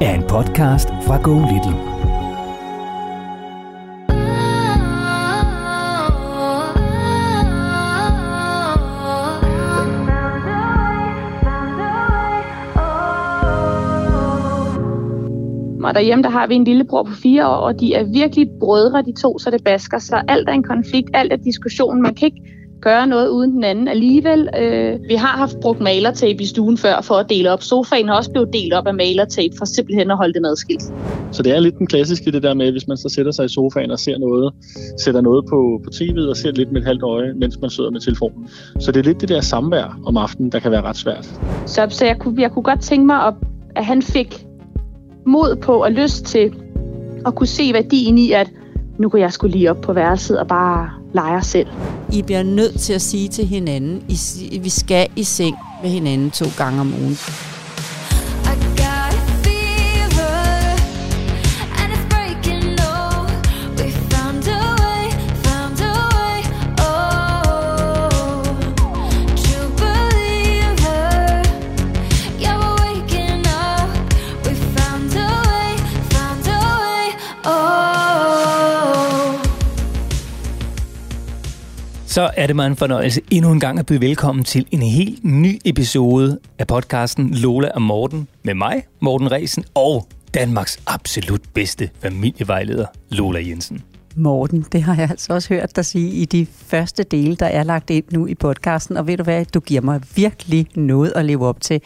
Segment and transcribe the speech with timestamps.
[0.00, 1.94] er en podcast fra Go Little.
[15.84, 19.02] Og derhjemme, der har vi en lillebror på fire år, og de er virkelig brødre,
[19.02, 19.98] de to, så det basker.
[19.98, 22.02] Så alt er en konflikt, alt er diskussion.
[22.02, 22.42] Man kan ikke
[22.80, 24.48] gøre noget uden den anden alligevel.
[24.58, 27.62] Øh, vi har haft brugt malertape i stuen før for at dele op.
[27.62, 30.82] Sofaen har også blevet delt op af malertape for simpelthen at holde det medskilt.
[31.32, 33.48] Så det er lidt den klassiske det der med, hvis man så sætter sig i
[33.48, 34.54] sofaen og ser noget,
[34.98, 37.90] sætter noget på, på tv'et og ser lidt med et halvt øje, mens man sidder
[37.90, 38.48] med telefonen.
[38.80, 41.24] Så det er lidt det der samvær om aftenen, der kan være ret svært.
[41.66, 43.34] Så, så jeg, kunne, jeg kunne godt tænke mig, at,
[43.76, 44.46] at han fik
[45.26, 46.54] mod på og lyst til
[47.26, 48.50] at kunne se værdien i, at
[48.98, 51.68] nu går jeg skulle lige op på værelset og bare leger selv.
[52.12, 56.30] I bliver nødt til at sige til hinanden, I, vi skal i seng med hinanden
[56.30, 57.18] to gange om ugen.
[82.14, 85.24] Så er det mig en fornøjelse endnu en gang at byde velkommen til en helt
[85.24, 91.90] ny episode af podcasten Lola og Morten med mig, Morten Resen, og Danmarks absolut bedste
[92.02, 93.82] familievejleder, Lola Jensen.
[94.16, 97.62] Morten, det har jeg altså også hørt dig sige i de første dele, der er
[97.62, 98.96] lagt ind nu i podcasten.
[98.96, 101.80] Og ved du hvad, du giver mig virkelig noget at leve op til.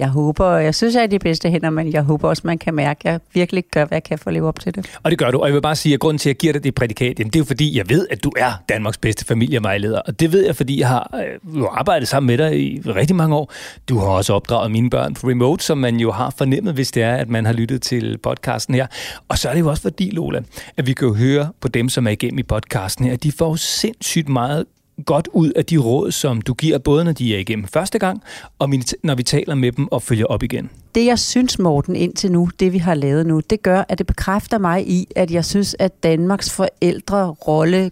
[0.00, 2.74] Jeg håber, jeg synes, jeg er de bedste hænder, men jeg håber også, man kan
[2.74, 4.98] mærke, at jeg virkelig gør, hvad jeg kan for at leve op til det.
[5.02, 6.52] Og det gør du, og jeg vil bare sige, at grunden til, at jeg giver
[6.52, 9.24] dig det prædikat, jamen, det er jo fordi, jeg ved, at du er Danmarks bedste
[9.24, 10.00] familievejleder.
[10.00, 13.16] Og det ved jeg, fordi jeg har øh, jo arbejdet sammen med dig i rigtig
[13.16, 13.52] mange år.
[13.88, 17.02] Du har også opdraget mine børn på remote, som man jo har fornemmet, hvis det
[17.02, 18.86] er, at man har lyttet til podcasten her.
[19.28, 20.42] Og så er det jo også fordi, Lola,
[20.76, 23.32] at vi kan jo høre på dem, som er igennem i podcasten her, at de
[23.32, 24.64] får sindssygt meget
[25.06, 28.22] godt ud af de råd, som du giver, både når de er igennem første gang,
[28.58, 28.68] og
[29.02, 30.70] når vi taler med dem og følger op igen?
[30.94, 34.06] Det, jeg synes, Morten, indtil nu, det vi har lavet nu, det gør, at det
[34.06, 37.90] bekræfter mig i, at jeg synes, at Danmarks forældrerolle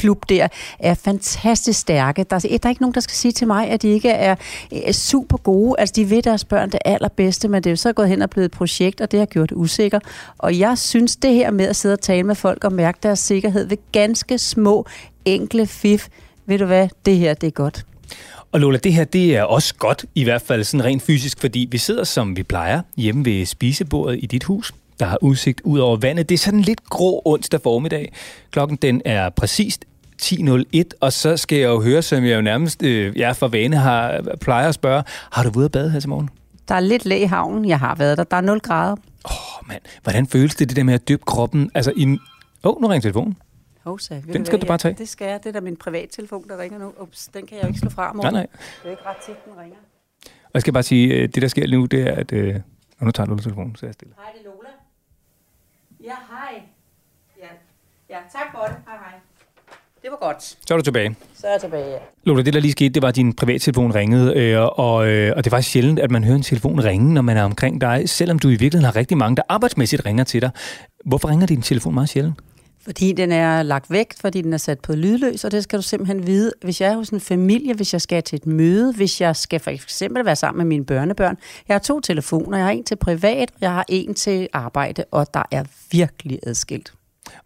[0.00, 2.24] klub der er fantastisk stærke.
[2.30, 4.36] Der er, der er ikke nogen, der skal sige til mig, at de ikke er,
[4.72, 5.74] er super gode.
[5.78, 8.30] Altså, de ved deres børn det allerbedste, men det er jo så gået hen og
[8.30, 10.00] blevet et projekt, og det har gjort det usikker.
[10.38, 13.18] Og jeg synes, det her med at sidde og tale med folk og mærke deres
[13.18, 14.86] sikkerhed ved ganske små,
[15.24, 16.08] enkle fif,
[16.46, 17.86] ved du hvad, det her, det er godt.
[18.52, 21.68] Og Lola, det her, det er også godt, i hvert fald sådan rent fysisk, fordi
[21.70, 25.78] vi sidder, som vi plejer, hjemme ved spisebordet i dit hus, der har udsigt ud
[25.78, 26.28] over vandet.
[26.28, 28.12] Det er sådan lidt grå onsdag formiddag.
[28.50, 29.84] Klokken den er præcist
[30.22, 33.76] 10.01, og så skal jeg jo høre, som jeg jo nærmest øh, jeg for vane
[33.76, 35.02] har, plejer at spørge,
[35.32, 36.30] har du været at bade her til morgen?
[36.68, 37.68] Der er lidt læ i havnen.
[37.68, 38.24] Jeg har været der.
[38.24, 38.96] Der er 0 grader.
[39.24, 39.82] Åh, oh, mand.
[40.02, 41.70] Hvordan føles det, det der med at dyppe kroppen?
[41.74, 42.04] Altså, i...
[42.04, 42.16] Åh,
[42.62, 43.36] oh, nu ringer telefonen.
[43.84, 44.92] Hosa, den skal du, du bare tage.
[44.92, 45.38] Ja, det skal jeg.
[45.38, 46.92] Det er da min privattelefon, der ringer nu.
[46.98, 48.34] Ups, den kan jeg jo ikke slå fra, morgen.
[48.34, 48.46] Nej, nej.
[48.82, 49.76] Det er ikke ret tit, den ringer.
[50.26, 52.32] Og jeg skal bare sige, øh, det der sker nu, det er, at...
[52.32, 52.60] Øh,
[52.98, 54.14] og nu tager du telefonen, så er jeg stille.
[54.16, 54.68] Hej, det er Lola.
[56.04, 56.62] Ja, hej.
[57.38, 57.46] Ja,
[58.14, 58.76] ja tak for det.
[58.86, 59.20] Hej, hej.
[60.02, 60.42] Det var godt.
[60.42, 61.16] Så er du tilbage.
[61.34, 61.98] Så er jeg tilbage, ja.
[62.24, 65.44] Lola, det der lige skete, det var, at din privattelefon ringede, øh, og, øh, og
[65.44, 68.08] det er faktisk sjældent, at man hører en telefon ringe, når man er omkring dig,
[68.08, 70.50] selvom du i virkeligheden har rigtig mange, der arbejdsmæssigt ringer til dig.
[71.04, 72.34] Hvorfor ringer din telefon meget sjældent?
[72.84, 75.82] Fordi den er lagt væk, fordi den er sat på lydløs, og det skal du
[75.82, 76.52] simpelthen vide.
[76.62, 79.60] Hvis jeg er hos en familie, hvis jeg skal til et møde, hvis jeg skal
[79.60, 81.38] for eksempel være sammen med mine børnebørn.
[81.68, 82.58] Jeg har to telefoner.
[82.58, 86.38] Jeg har en til privat, og jeg har en til arbejde, og der er virkelig
[86.46, 86.92] adskilt.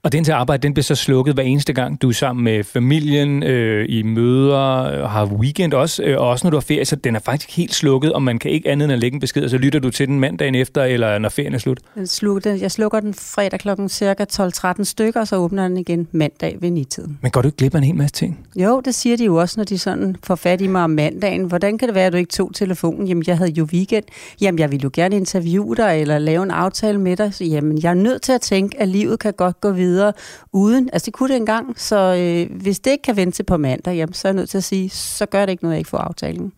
[0.04, 2.64] Og den til arbejde, den bliver så slukket hver eneste gang, du er sammen med
[2.64, 6.84] familien, øh, i møder, øh, har weekend også, øh, og også når du har ferie,
[6.84, 9.20] så den er faktisk helt slukket, og man kan ikke andet end at lægge en
[9.20, 11.80] besked, og så lytter du til den mandagen efter, eller når ferien er slut?
[12.44, 16.70] Jeg slukker den fredag klokken cirka 12-13 stykker, og så åbner den igen mandag ved
[16.70, 17.18] 9-tiden.
[17.22, 18.38] Men går du ikke glip af en hel masse ting?
[18.56, 21.44] Jo, det siger de jo også, når de sådan får fat i mig om mandagen.
[21.44, 23.06] Hvordan kan det være, at du ikke tog telefonen?
[23.08, 24.04] Jamen, jeg havde jo weekend.
[24.40, 27.34] Jamen, jeg ville jo gerne interviewe dig, eller lave en aftale med dig.
[27.34, 29.93] Så, jamen, jeg er nødt til at tænke, at livet kan godt gå videre
[30.52, 30.90] uden.
[30.92, 31.80] Altså, det kunne det engang.
[31.80, 34.50] Så øh, hvis det ikke kan vente til på mandag, jamen, så er jeg nødt
[34.50, 36.52] til at sige, så gør det ikke noget, at jeg ikke får aftalen.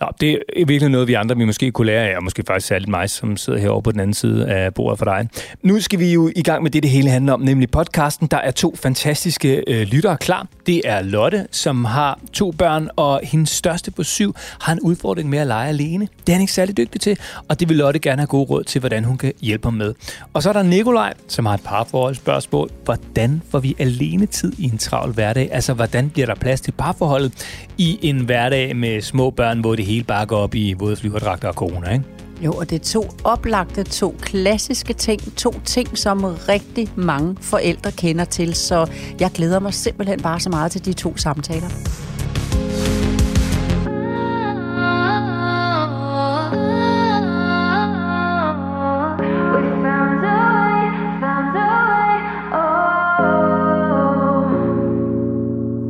[0.00, 2.66] Nå, det er virkelig noget, vi andre vi måske kunne lære af, og måske faktisk
[2.66, 5.28] særligt mig, som sidder herovre på den anden side af bordet for dig.
[5.62, 8.26] Nu skal vi jo i gang med det, det hele handler om, nemlig podcasten.
[8.26, 10.46] Der er to fantastiske øh, lyttere klar.
[10.66, 15.28] Det er Lotte, som har to børn, og hendes største på syv har en udfordring
[15.28, 16.08] med at lege alene.
[16.20, 17.18] Det er han ikke særlig dygtig til,
[17.48, 19.94] og det vil Lotte gerne have gode råd til, hvordan hun kan hjælpe ham med.
[20.32, 22.70] Og så er der Nikolaj, som har et parforholdsspørgsmål.
[22.84, 25.48] Hvordan får vi alene tid i en travl hverdag?
[25.52, 27.32] Altså, hvordan bliver der plads til parforholdet
[27.78, 31.48] i en hverdag med små børn, hvor det hele bare går op i både flyverdragter
[31.48, 32.04] og corona, ikke?
[32.44, 35.36] Jo, og det er to oplagte, to klassiske ting.
[35.36, 38.54] To ting, som rigtig mange forældre kender til.
[38.54, 38.90] Så
[39.20, 41.68] jeg glæder mig simpelthen bare så meget til de to samtaler.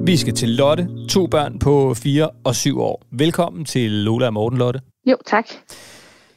[0.08, 3.02] Vi skal til Lotte, to børn på 4 og 7 år.
[3.10, 4.80] Velkommen til Lola og Morten, Lotte.
[5.06, 5.48] Jo, tak.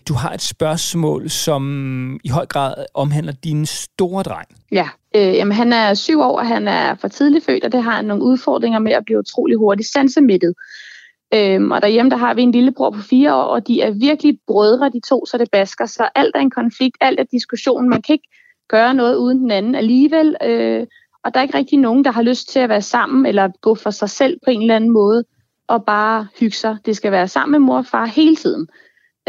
[0.08, 4.48] Du har et spørgsmål, som i høj grad omhandler din store dreng.
[4.72, 7.84] Ja, øh, jamen, han er syv år, og han er for tidligt født, og det
[7.84, 10.54] har han nogle udfordringer med at blive utrolig hurtigt sansemættet.
[11.34, 14.38] Øhm, og derhjemme der har vi en lillebror på fire år, og de er virkelig
[14.48, 15.86] brødre, de to, så det basker.
[15.86, 17.90] Så alt er en konflikt, alt er diskussion.
[17.90, 18.30] Man kan ikke
[18.70, 20.36] gøre noget uden den anden alligevel.
[20.44, 20.88] Øh,
[21.24, 23.76] og der er ikke rigtig nogen, der har lyst til at være sammen eller gå
[23.76, 25.24] for sig selv på en eller anden måde
[25.68, 26.78] og bare hygge sig.
[26.86, 28.68] Det skal være sammen med mor og far hele tiden.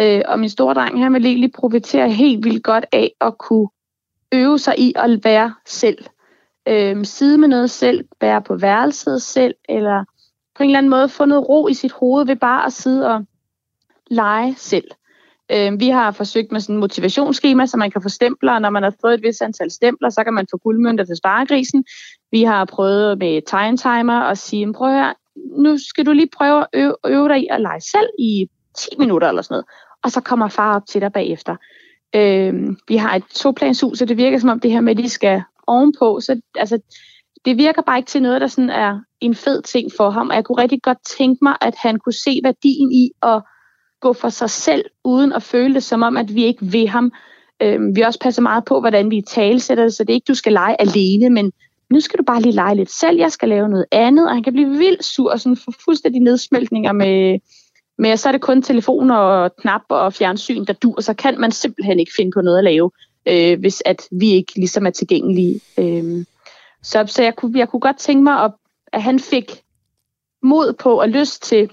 [0.00, 3.68] Øh, og min store dreng, han vil egentlig profitere helt vildt godt af at kunne
[4.34, 6.04] øve sig i at være selv.
[6.68, 10.04] Øh, sidde med noget selv, være på værelset selv, eller
[10.54, 13.14] på en eller anden måde få noget ro i sit hoved ved bare at sidde
[13.14, 13.24] og
[14.10, 14.90] lege selv.
[15.50, 18.82] Øh, vi har forsøgt med sådan et motivationsskema, så man kan få stempler, når man
[18.82, 21.84] har fået et vis antal stempler, så kan man få guldmønter til sparegrisen.
[22.30, 25.12] Vi har prøvet med time timer og sige, prøv her,
[25.62, 28.46] nu skal du lige prøve at øve, øve dig i at lege selv i
[28.78, 29.66] 10 minutter eller sådan noget,
[30.04, 31.56] og så kommer far op til dig bagefter.
[32.14, 35.08] Øh, vi har et toplanshus, så det virker som om det her med, at de
[35.08, 36.78] skal ovenpå, så altså,
[37.44, 40.34] det virker bare ikke til noget, der sådan er en fed ting for ham, og
[40.34, 43.42] jeg kunne rigtig godt tænke mig, at han kunne se værdien i at
[44.02, 47.12] gå for sig selv, uden at føle det som om, at vi ikke vil ham.
[47.62, 50.34] Øhm, vi også passer meget på, hvordan vi talsætter det, så det er ikke, du
[50.34, 51.52] skal lege alene, men
[51.90, 54.42] nu skal du bare lige lege lidt selv, jeg skal lave noget andet, og han
[54.42, 57.38] kan blive vildt sur og sådan få fuldstændig nedsmeltninger med,
[57.98, 61.52] med, så er det kun telefoner og knap og fjernsyn, der dur, så kan man
[61.52, 62.90] simpelthen ikke finde på noget at lave,
[63.28, 65.60] øh, hvis at vi ikke ligesom er tilgængelige.
[65.78, 66.24] Øh,
[66.82, 68.52] så så jeg, kunne, jeg kunne godt tænke mig, at,
[68.92, 69.62] at han fik
[70.42, 71.70] mod på og lyst til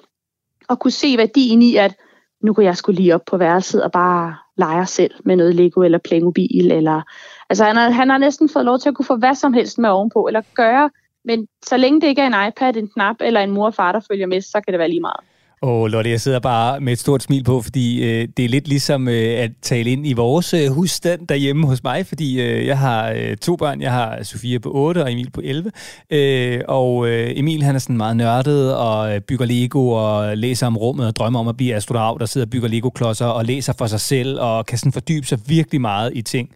[0.70, 1.96] at kunne se værdien i, at
[2.42, 5.82] nu går jeg skulle lige op på værelset og bare lege selv med noget Lego
[5.82, 6.72] eller Playmobil.
[6.72, 7.02] Eller,
[7.50, 9.78] altså han har, han har næsten fået lov til at kunne få hvad som helst
[9.78, 10.90] med ovenpå, eller gøre,
[11.26, 13.92] men så længe det ikke er en iPad, en knap eller en mor og far,
[13.92, 15.20] der følger med, så kan det være lige meget.
[15.62, 18.68] Og Lotte, jeg sidder bare med et stort smil på, fordi øh, det er lidt
[18.68, 22.78] ligesom øh, at tale ind i vores øh, husstand derhjemme hos mig, fordi øh, jeg
[22.78, 23.82] har øh, to børn.
[23.82, 25.72] Jeg har Sofia på 8 og Emil på 11.
[26.10, 30.68] Øh, og øh, Emil han er sådan meget nørdet og øh, bygger Lego og læser
[30.68, 33.74] om rummet og drømmer om at blive astronaut, der sidder og bygger Lego-klodser og læser
[33.78, 36.50] for sig selv og kan sådan fordybe sig virkelig meget i ting.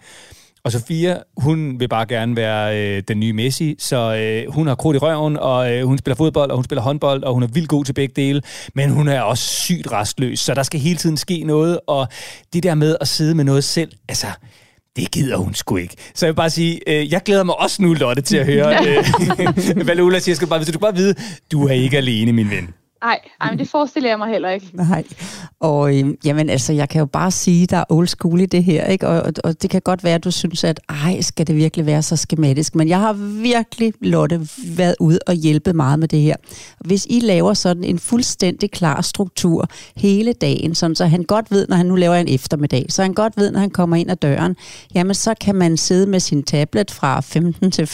[0.66, 4.76] Og Sofia, hun vil bare gerne være øh, den nye Messi, så øh, hun har
[4.76, 7.48] krudt i røven, og øh, hun spiller fodbold, og hun spiller håndbold, og hun er
[7.48, 8.42] vildt god til begge dele,
[8.76, 12.08] men hun er også sygt restløs, så der skal hele tiden ske noget, og
[12.54, 14.28] det der med at sidde med noget selv, altså,
[14.96, 15.96] det gider hun sgu ikke.
[16.14, 18.78] Så jeg vil bare sige, øh, jeg glæder mig også nu, Lotte, til at høre,
[18.88, 20.36] øh, hvad Lola siger.
[20.36, 21.16] Skal bare, hvis du bare vide,
[21.52, 22.74] du er ikke alene, min ven.
[23.04, 23.20] Nej,
[23.50, 24.70] men det forestiller jeg mig heller ikke.
[24.90, 25.04] Nej,
[25.60, 28.64] og øh, jamen altså, jeg kan jo bare sige, der er old school i det
[28.64, 29.08] her, ikke?
[29.08, 31.86] Og, og, og det kan godt være, at du synes, at ej, skal det virkelig
[31.86, 36.22] være så skematisk, men jeg har virkelig, Lotte, været ude og hjælpe meget med det
[36.22, 36.36] her.
[36.80, 41.68] Hvis I laver sådan en fuldstændig klar struktur hele dagen, sådan så han godt ved,
[41.68, 44.16] når han nu laver en eftermiddag, så han godt ved, når han kommer ind ad
[44.16, 44.56] døren,
[44.96, 47.88] jamen så kan man sidde med sin tablet fra 15 til 15.30,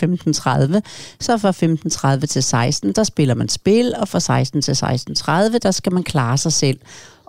[1.19, 5.57] så fra 15.30 til 16, der spiller man spil, og fra 16 til 16 16.30,
[5.57, 6.79] der skal man klare sig selv.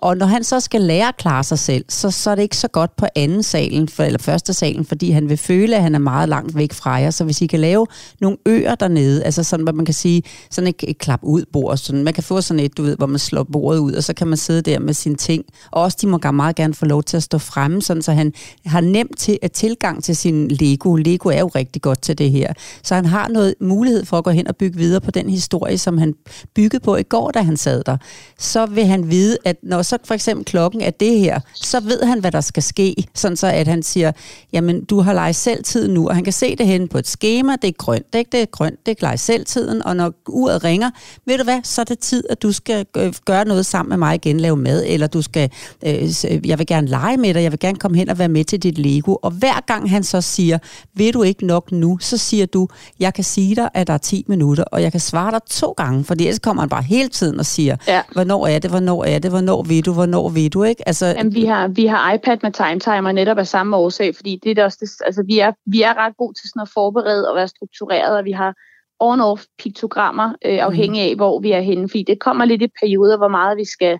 [0.02, 2.56] Og når han så skal lære at klare sig selv, så, så er det ikke
[2.56, 5.94] så godt på anden salen, for, eller første salen, fordi han vil føle, at han
[5.94, 7.10] er meget langt væk fra jer.
[7.10, 7.86] Så hvis I kan lave
[8.20, 11.76] nogle øer dernede, altså sådan, hvad man kan sige, sådan et, et klap ud bord,
[11.76, 14.14] sådan, man kan få sådan et, du ved, hvor man slår bordet ud, og så
[14.14, 15.44] kan man sidde der med sine ting.
[15.70, 18.32] Og også, de må meget gerne få lov til at stå fremme, sådan, så han
[18.66, 20.96] har nemt til, at tilgang til sin Lego.
[20.96, 22.52] Lego er jo rigtig godt til det her.
[22.82, 25.78] Så han har noget mulighed for at gå hen og bygge videre på den historie,
[25.78, 26.14] som han
[26.54, 27.96] byggede på i går, da han sad der.
[28.38, 32.02] Så vil han vide, at når så for eksempel klokken er det her, så ved
[32.02, 32.94] han, hvad der skal ske.
[33.14, 34.12] Sådan så, at han siger,
[34.52, 37.06] jamen du har leget selv tid nu, og han kan se det hen på et
[37.08, 38.28] schema, det er grønt, ikke?
[38.32, 40.90] det er grønt, det er leget selv tiden, og når uret ringer,
[41.26, 42.86] ved du hvad, så er det tid, at du skal
[43.24, 45.50] gøre noget sammen med mig igen, lave mad, eller du skal,
[45.86, 46.10] øh,
[46.48, 48.62] jeg vil gerne lege med dig, jeg vil gerne komme hen og være med til
[48.62, 49.14] dit Lego.
[49.22, 50.58] Og hver gang han så siger,
[50.94, 52.68] vil du ikke nok nu, så siger du,
[53.00, 55.74] jeg kan sige dig, at der er 10 minutter, og jeg kan svare dig to
[55.76, 58.00] gange, for ellers kommer han bare hele tiden og siger, ja.
[58.12, 60.88] hvornår er det, hvornår er det, hvornår ved du, hvornår ved du, ikke?
[60.88, 64.40] Altså, Jamen, vi, har, vi har iPad med time timer netop af samme årsag, fordi
[64.42, 67.28] det er også det, altså, vi, er, vi er ret gode til sådan at forberede
[67.30, 68.54] og være struktureret, og vi har
[69.02, 73.16] on-off piktogrammer, øh, afhængig af, hvor vi er henne, fordi det kommer lidt i perioder,
[73.16, 73.98] hvor meget vi skal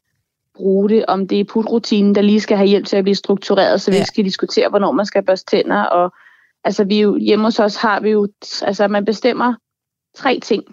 [0.54, 3.80] bruge det, om det er putrutinen, der lige skal have hjælp til at blive struktureret,
[3.80, 4.04] så vi ja.
[4.04, 6.12] skal diskutere, hvornår man skal børste tænder, og
[6.64, 8.28] altså vi jo, hjemme hos os har vi jo,
[8.62, 9.54] altså man bestemmer
[10.16, 10.64] tre ting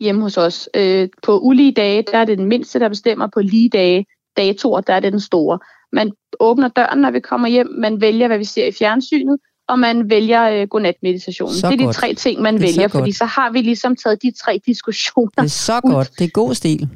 [0.00, 0.68] hjemme hos os.
[0.74, 3.28] Øh, på ulige dage, der er det den mindste, der bestemmer.
[3.34, 4.06] På lige dage,
[4.36, 5.58] datoer, der er det den store.
[5.92, 7.66] Man åbner døren, når vi kommer hjem.
[7.78, 9.38] Man vælger, hvad vi ser i fjernsynet.
[9.68, 11.54] Og man vælger øh, godnatmeditationen.
[11.54, 11.96] Så det er godt.
[11.96, 15.30] de tre ting, man vælger, så fordi så har vi ligesom taget de tre diskussioner
[15.36, 15.92] Det er så ud.
[15.92, 16.10] godt.
[16.18, 16.88] Det er god stil.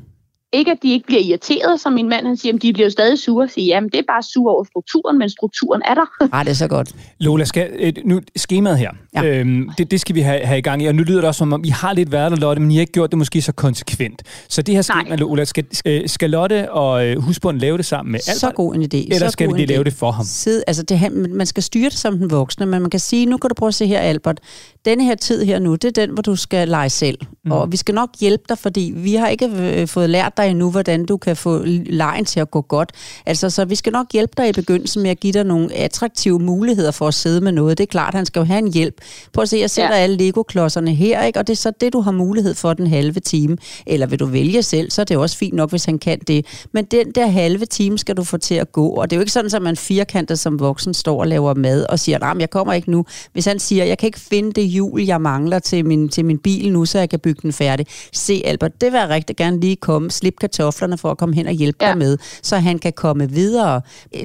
[0.53, 2.91] Ikke at de ikke bliver irriteret, som min mand han siger, men de bliver jo
[2.91, 6.07] stadig sure og siger, jamen det er bare sure over strukturen, men strukturen er der.
[6.33, 6.93] Nej, det er så godt.
[7.19, 9.25] Lola, skal, nu skemaet her, ja.
[9.25, 11.39] øhm, det, det skal vi have, have i gang i, og nu lyder det også
[11.39, 13.43] som om, I har lidt været der, Lotte, men I har ikke gjort det måske
[13.43, 14.23] så konsekvent.
[14.49, 15.17] Så det her skema, Nej.
[15.17, 15.65] Lola, skal,
[16.09, 18.41] skal Lotte og øh, husbunden lave det sammen med Albert?
[18.41, 18.97] Så god en idé.
[18.97, 20.25] Eller så skal vi lave det for ham?
[20.25, 23.37] Sid, altså det, man skal styre det som den voksne, men man kan sige, nu
[23.37, 24.41] kan du prøve at se her, Albert,
[24.85, 27.19] denne her tid her nu, det er den, hvor du skal lege selv.
[27.45, 27.53] Mm.
[27.53, 30.71] Og vi skal nok hjælpe dig, fordi vi har ikke øh, fået lært dig endnu,
[30.71, 32.93] hvordan du kan få lejen til at gå godt.
[33.27, 36.39] Altså, så vi skal nok hjælpe dig i begyndelsen med at give dig nogle attraktive
[36.39, 37.79] muligheder for at sidde med noget.
[37.79, 38.95] Det er klart, han skal jo have en hjælp.
[39.33, 40.03] Prøv at se, jeg sætter ja.
[40.03, 41.39] alle Lego-klodserne her, ikke?
[41.39, 43.57] og det er så det, du har mulighed for den halve time.
[43.87, 46.47] Eller vil du vælge selv, så er det også fint nok, hvis han kan det.
[46.73, 48.89] Men den der halve time skal du få til at gå.
[48.89, 51.87] Og det er jo ikke sådan, at man firkantet som voksen står og laver mad
[51.89, 53.05] og siger, nej, jeg kommer ikke nu.
[53.33, 56.39] Hvis han siger, jeg kan ikke finde det hjul, jeg mangler til min, til min
[56.39, 57.87] bil nu, så jeg kan bygge den færdig.
[58.13, 60.11] Se, Albert, det vil jeg rigtig gerne lige komme.
[60.11, 61.89] Slip kartoflerne for at komme hen og hjælpe ja.
[61.89, 63.81] dig med, så han kan komme videre.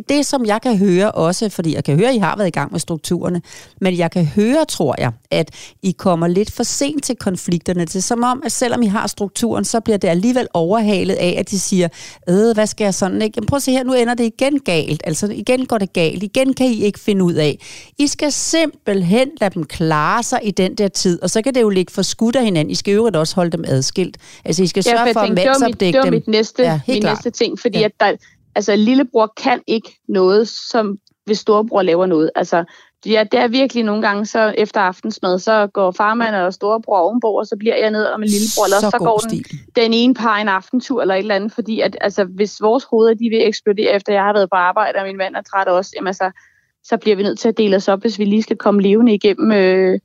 [0.10, 2.52] Det, som jeg kan høre også, fordi jeg kan høre, at I har været i
[2.52, 3.42] gang med strukturerne,
[3.82, 5.52] men jeg kan høre, tror jeg, at
[5.84, 7.86] I kommer lidt for sent til konflikterne.
[7.86, 11.36] Det er som om, at selvom I har strukturen, så bliver det alligevel overhalet af,
[11.38, 11.88] at de siger,
[12.30, 13.34] øh, hvad skal jeg sådan, ikke?
[13.38, 15.02] Jamen, prøv at se her, nu ender det igen galt.
[15.06, 16.24] Altså, igen går det galt.
[16.24, 17.60] Igen kan I ikke finde ud af.
[17.98, 21.62] I skal simpelthen lade dem klare sig i den der tid, og så kan det
[21.62, 22.72] jo ligge for skudt af hinanden.
[22.72, 24.18] I skal jo også holde dem adskilt.
[24.46, 25.95] Altså, I skal sørge ja, for, for at mandsopdække.
[26.04, 27.12] Det var mit næste, ja, min klar.
[27.12, 27.86] næste ting, fordi ja.
[27.86, 28.16] at der,
[28.56, 32.32] altså, lillebror kan ikke noget, som hvis storebror laver noget.
[32.36, 32.64] Altså,
[33.06, 37.28] ja, det er virkelig nogle gange, så efter aftensmad, så går farmand og storebror ovenpå,
[37.28, 39.44] og så bliver jeg ned og min lillebror, eller så, så går den,
[39.76, 43.14] den ene par en aftentur eller et eller andet, fordi at, altså, hvis vores hoveder
[43.14, 45.92] de vil eksplodere, efter jeg har været på arbejde, og min mand er træt også,
[45.96, 46.32] jamen, altså,
[46.84, 49.14] så bliver vi nødt til at dele os op, hvis vi lige skal komme levende
[49.14, 50.00] igennem øh,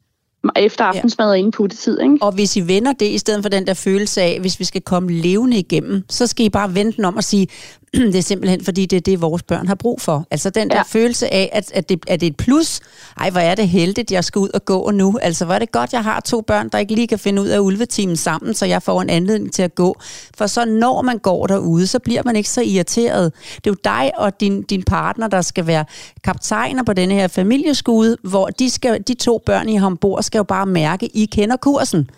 [0.56, 1.30] efter aftensmad ja.
[1.30, 2.00] og inden puttetid.
[2.00, 2.16] Ikke?
[2.20, 4.80] Og hvis I vender det, i stedet for den der følelse af, hvis vi skal
[4.80, 7.46] komme levende igennem, så skal I bare vente den om at sige,
[8.12, 10.26] det er simpelthen fordi, det er det, vores børn har brug for.
[10.30, 10.82] Altså den der ja.
[10.82, 12.80] følelse af, at, at, det, at det er et plus.
[13.20, 15.18] Ej, hvor er det heldigt, jeg skal ud og gå nu.
[15.22, 17.48] Altså, hvor er det godt, jeg har to børn, der ikke lige kan finde ud
[17.48, 19.96] af ulvetimen sammen, så jeg får en anledning til at gå.
[20.36, 23.32] For så når man går derude, så bliver man ikke så irriteret.
[23.56, 25.84] Det er jo dig og din, din partner, der skal være
[26.24, 30.38] kaptajner på denne her familieskude, hvor de, skal, de to børn, I har ombord, skal
[30.38, 32.10] jo bare mærke, I kender kursen.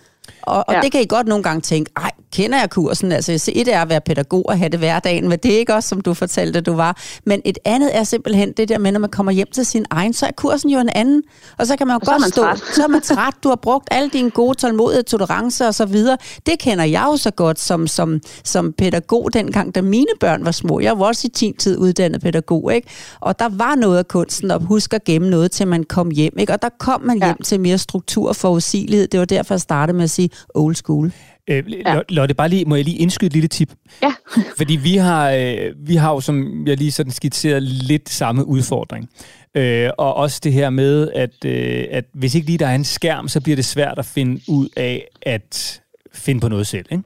[0.42, 0.80] Og, og ja.
[0.80, 3.12] det kan I godt nogle gange tænke, ej, kender jeg kursen?
[3.12, 5.88] Altså, et er at være pædagog og have det hverdagen, men det er ikke også,
[5.88, 6.96] som du fortalte, du var.
[7.26, 10.12] Men et andet er simpelthen det der med, når man kommer hjem til sin egen,
[10.12, 11.22] så er kursen jo en anden.
[11.58, 12.58] Og så kan man jo godt stå, træt.
[12.74, 16.16] så er man træt, du har brugt alle dine gode tålmodighed, tolerance og så videre.
[16.46, 20.50] Det kender jeg jo så godt som, som, som pædagog dengang, da mine børn var
[20.50, 20.80] små.
[20.80, 22.88] Jeg var også i sin tid uddannet pædagog, ikke?
[23.20, 26.38] Og der var noget af kunsten at huske at gemme noget, til man kom hjem,
[26.38, 26.52] ikke?
[26.52, 27.44] Og der kom man hjem ja.
[27.44, 29.08] til mere struktur og forudsigelighed.
[29.08, 31.12] Det var derfor, jeg startede med at sige old school.
[31.50, 32.00] Øh, ja.
[32.08, 33.72] Lotte, bare lige, må jeg lige indskyde et lille tip?
[34.02, 34.12] Ja.
[34.58, 39.08] Fordi vi har, øh, vi har jo, som jeg lige sådan skitseret, lidt samme udfordring.
[39.56, 42.84] Øh, og også det her med, at, øh, at hvis ikke lige der er en
[42.84, 45.80] skærm, så bliver det svært at finde ud af at
[46.14, 46.86] finde på noget selv.
[46.90, 47.04] Ikke?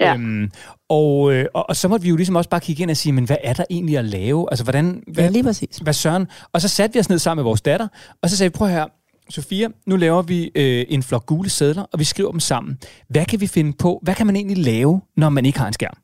[0.00, 0.14] Ja.
[0.14, 0.50] Øhm,
[0.88, 3.12] og, øh, og, og så måtte vi jo ligesom også bare kigge ind og sige,
[3.12, 4.46] men hvad er der egentlig at lave?
[4.50, 5.76] Altså, hvordan, hvad, Ja, lige præcis.
[5.82, 6.26] hvad søren?
[6.52, 7.88] Og så satte vi os ned sammen med vores datter,
[8.22, 8.86] og så sagde vi, prøv her,
[9.32, 12.78] Sofia, nu laver vi øh, en flok gule sædler, og vi skriver dem sammen.
[13.08, 14.00] Hvad kan vi finde på?
[14.02, 15.94] Hvad kan man egentlig lave, når man ikke har en skærm?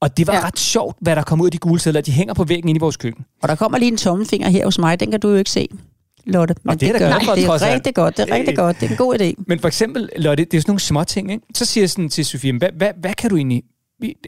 [0.00, 0.46] Og det var ja.
[0.46, 2.00] Ret sjovt, hvad der kom ud af de gule sædler.
[2.00, 3.24] De hænger på væggen inde i vores køkken.
[3.42, 5.68] Og der kommer lige en tommelfinger her hos mig, den kan du jo ikke se,
[6.26, 6.54] Lotte.
[6.62, 8.86] Men det er da gør for, det er rigtig godt, det er rigtig godt, det
[8.86, 9.44] er en god idé.
[9.46, 11.46] Men for eksempel, Lotte, det er sådan nogle små ting, ikke?
[11.54, 13.62] Så siger jeg sådan til Sofie, hvad, hvad, hvad kan du egentlig...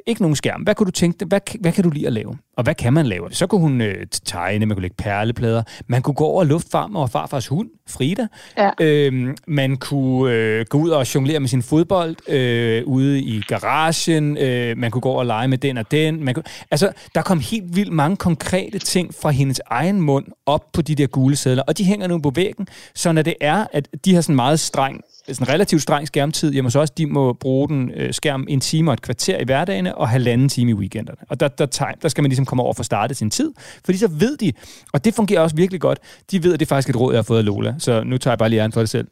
[0.07, 0.63] Ikke nogen skærm.
[0.63, 1.29] Hvad kunne du tænke dig?
[1.29, 2.39] Hvad, hvad kan du lide at lave?
[2.57, 3.29] Og hvad kan man lave?
[3.31, 5.63] Så kunne hun øh, tegne, man kunne lægge perleplader.
[5.87, 8.27] Man kunne gå over og luftfarme og farfars hund, Frida.
[8.59, 8.71] Ja.
[8.81, 14.37] Øhm, man kunne øh, gå ud og jonglere med sin fodbold øh, ude i garagen.
[14.37, 16.25] Øh, man kunne gå over og lege med den og den.
[16.25, 20.73] Man kunne, altså, der kom helt vildt mange konkrete ting fra hendes egen mund op
[20.73, 21.63] på de der gule sædler.
[21.63, 24.61] Og de hænger nu på væggen, så når det er, at de har sådan meget
[24.61, 25.01] streng
[25.35, 28.91] sådan relativt streng skærmtid, jamen så også, de må bruge den øh, skærm en time
[28.91, 31.19] og et kvarter i hverdagene, og halvanden time i weekenderne.
[31.29, 33.53] Og der, der, tager- der skal man ligesom komme over for at starte sin tid,
[33.85, 34.53] fordi så ved de,
[34.93, 35.99] og det fungerer også virkelig godt,
[36.31, 38.19] de ved, at det er faktisk et råd, jeg har fået af Lola, så nu
[38.19, 39.09] tager jeg bare lige æren for det selv.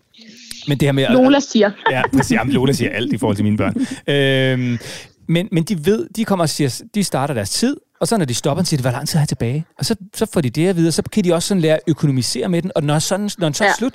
[0.69, 1.07] Men det her med...
[1.11, 1.71] Lola siger.
[1.91, 2.33] Ja, præcis.
[2.33, 3.75] Jamen, Lola siger alt i forhold til mine børn.
[4.15, 4.79] Øhm,
[5.29, 8.25] men, men de ved, de kommer og siger, de starter deres tid, og så når
[8.25, 9.65] de stopper, så siger de, hvor lang tid har jeg tilbage?
[9.79, 11.75] Og så, så får de det at vide, og så kan de også sådan lære
[11.75, 13.75] at økonomisere med den, og når, sådan, når den så er Ja.
[13.79, 13.95] slut,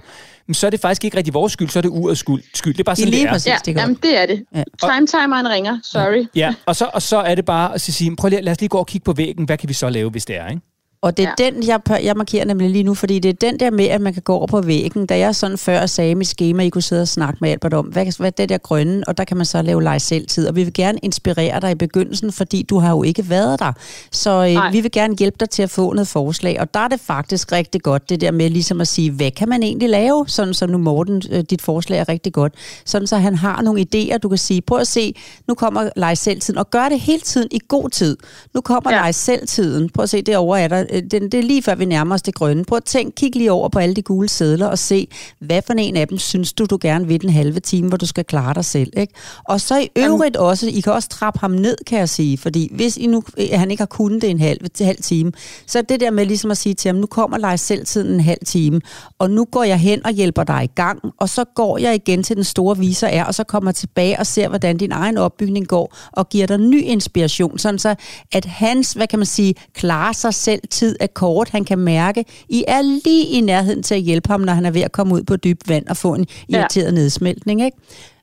[0.54, 2.44] så er det faktisk ikke rigtig vores skyld, så er det urets skyld.
[2.56, 2.74] skyld.
[2.74, 3.34] Det er bare Det sådan, lige det er.
[3.34, 3.48] præcis.
[3.48, 4.44] Ja, det er jamen, det er det.
[4.56, 4.64] Ja.
[4.96, 5.80] Timetimeren ringer.
[5.84, 6.26] Sorry.
[6.36, 8.70] Ja, og så, og så er det bare at sige, prøv lige, lad os lige
[8.70, 10.62] gå og kigge på væggen, hvad kan vi så lave, hvis det er, ikke?
[11.04, 11.52] Og det er ja.
[11.52, 14.14] den, jeg, jeg markerer nemlig lige nu, fordi det er den der med, at man
[14.14, 15.06] kan gå over på væggen.
[15.06, 17.74] Da jeg sådan før sagde i mit schema, I kunne sidde og snakke med Albert
[17.74, 20.48] om, hvad, hvad er det der grønne, og der kan man så lave lege selvtid.
[20.48, 23.72] Og vi vil gerne inspirere dig i begyndelsen, fordi du har jo ikke været der.
[24.12, 24.72] Så øh, Nej.
[24.72, 26.60] vi vil gerne hjælpe dig til at få noget forslag.
[26.60, 29.50] Og der er det faktisk rigtig godt, det der med ligesom at sige, hvad kan
[29.50, 30.26] man egentlig lave?
[30.28, 32.54] Sådan som nu Morten, øh, dit forslag er rigtig godt.
[32.86, 35.16] Sådan så han har nogle idéer, du kan sige, prøv at se,
[35.48, 38.18] nu kommer lege selvtiden, og gør det hele tiden i god tid.
[38.54, 38.96] Nu kommer ja.
[38.96, 39.02] Ja.
[39.02, 39.90] lege selvtiden.
[39.90, 42.36] Prøv at se, derovre er der, den, det er lige før vi nærmer os det
[42.36, 42.66] grønne.
[42.66, 45.08] Prøv at tænk, kig lige over på alle de gule sædler og se,
[45.40, 48.06] hvad for en af dem synes du, du gerne vil den halve time, hvor du
[48.06, 48.94] skal klare dig selv.
[48.98, 49.14] Ikke?
[49.44, 52.70] Og så i øvrigt også, I kan også trappe ham ned, kan jeg sige, fordi
[52.76, 55.32] hvis I nu, øh, han ikke har kunnet det en halv, til halv time,
[55.68, 58.20] så er det der med ligesom at sige til ham, nu kommer lege selvtiden en
[58.20, 58.82] halv time,
[59.20, 62.24] og nu går jeg hen og hjælper dig i gang, og så går jeg igen
[62.24, 65.68] til den store viser er, og så kommer tilbage og ser, hvordan din egen opbygning
[65.68, 67.96] går, og giver dig ny inspiration, sådan så,
[68.32, 72.26] at hans, hvad kan man sige, klarer sig selv tid er kort, han kan mærke,
[72.50, 75.16] I er lige i nærheden til at hjælpe ham, når han er ved at komme
[75.16, 76.92] ud på dybt vand og få en irriteret ja.
[76.92, 77.78] nedsmeltning, ikke?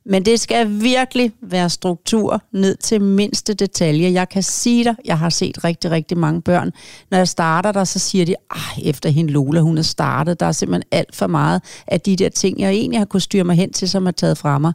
[0.06, 4.12] Men det skal virkelig være struktur ned til mindste detalje.
[4.12, 6.70] Jeg kan sige dig, jeg har set rigtig, rigtig mange børn.
[7.10, 10.46] Når jeg starter der, så siger de, Ej, efter hende Lola, hun er startet, der
[10.46, 13.56] er simpelthen alt for meget af de der ting, jeg egentlig har kunnet styre mig
[13.56, 14.72] hen til, som er taget fra mig.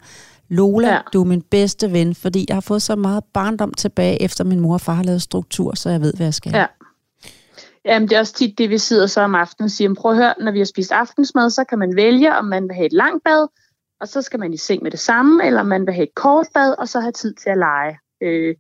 [0.50, 1.00] Lola, ja.
[1.14, 4.60] Du er min bedste ven, fordi jeg har fået så meget barndom tilbage, efter min
[4.60, 6.52] mor og far har lavet struktur, så jeg ved, hvad jeg skal.
[6.56, 6.66] Ja.
[7.86, 10.18] Jamen, det er også tit det, vi sidder så om aftenen og siger, prøv at
[10.18, 12.94] høre, når vi har spist aftensmad, så kan man vælge, om man vil have et
[12.94, 13.48] langt bad,
[14.02, 16.16] og så skal man i seng med det samme, eller om man vil have et
[16.16, 18.00] kort bad, og så have tid til at lege.
[18.22, 18.56] Øh,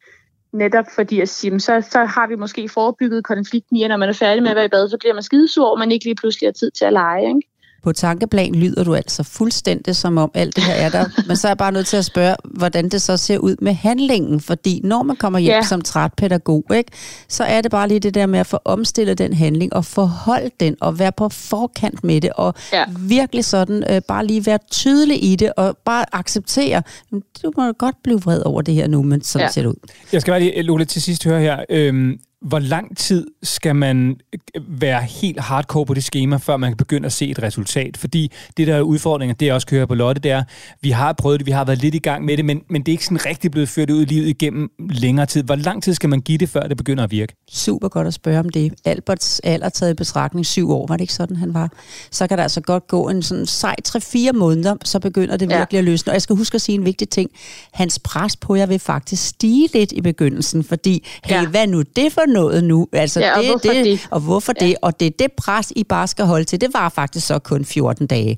[0.53, 4.09] netop fordi at sige, så, så har vi måske forebygget konflikten i, at når man
[4.09, 6.15] er færdig med at være i bad, så bliver man skidesur, og man ikke lige
[6.15, 7.27] pludselig har tid til at lege.
[7.27, 7.41] Ikke?
[7.84, 11.06] På tankeplan lyder du altså fuldstændig som om alt det her er der.
[11.28, 13.74] Men så er jeg bare nødt til at spørge, hvordan det så ser ud med
[13.74, 14.39] handlingen.
[14.39, 15.62] Fordi når man kommer hjem ja.
[15.63, 16.91] Som træt pædagog, ikke,
[17.30, 20.50] så er det bare lige det der med at få omstillet den handling og forholde
[20.60, 22.30] den og være på forkant med det.
[22.36, 22.84] Og ja.
[23.00, 27.72] Virkelig sådan øh, bare lige være tydelig i det og bare acceptere, "Jamen, du må
[27.72, 29.46] godt blive vred over det her nu, men sådan ja.
[29.46, 29.52] Ja.
[29.52, 29.76] ser det ud.
[30.12, 31.58] Jeg skal bare lige, Lola, til sidst høre her.
[31.69, 34.15] Øhm, hvor lang tid skal man
[34.56, 37.97] øh, være helt hardcore på det schema, før man kan begynde at se et resultat?
[37.97, 40.43] Fordi det, der er udfordringen, det jeg også kører på Lotte, det er,
[40.82, 42.88] vi har prøvet det, vi har været lidt i gang med det, men, men det
[42.88, 45.43] er ikke sådan rigtig blevet ført ud i livet igennem længere tid.
[45.43, 47.36] Hvor lang tid skal man give det, før det begynder at virke?
[47.51, 48.73] Super godt at spørge om det.
[48.86, 51.71] Alberts alder taget i betragtning syv år, var det ikke sådan, han var?
[52.12, 55.58] Så kan der altså godt gå en sådan sej 3-4 måneder, så begynder det Ja.
[55.58, 56.12] virkelig at løsne.
[56.12, 57.29] Og jeg skal huske at sige en vigtig ting.
[57.73, 61.47] Hans pres på jer vil faktisk stige lidt i begyndelsen, fordi, hey, Ja.
[61.47, 62.88] hvad er nu det for noget nu?
[62.93, 64.08] Altså, Ja, og det, hvorfor det, det?
[64.12, 64.65] Og hvorfor ja.
[64.65, 64.76] det?
[64.82, 66.62] Og det er det pres, I bare skal holde til.
[66.62, 68.38] Det var faktisk så kun 14 dage.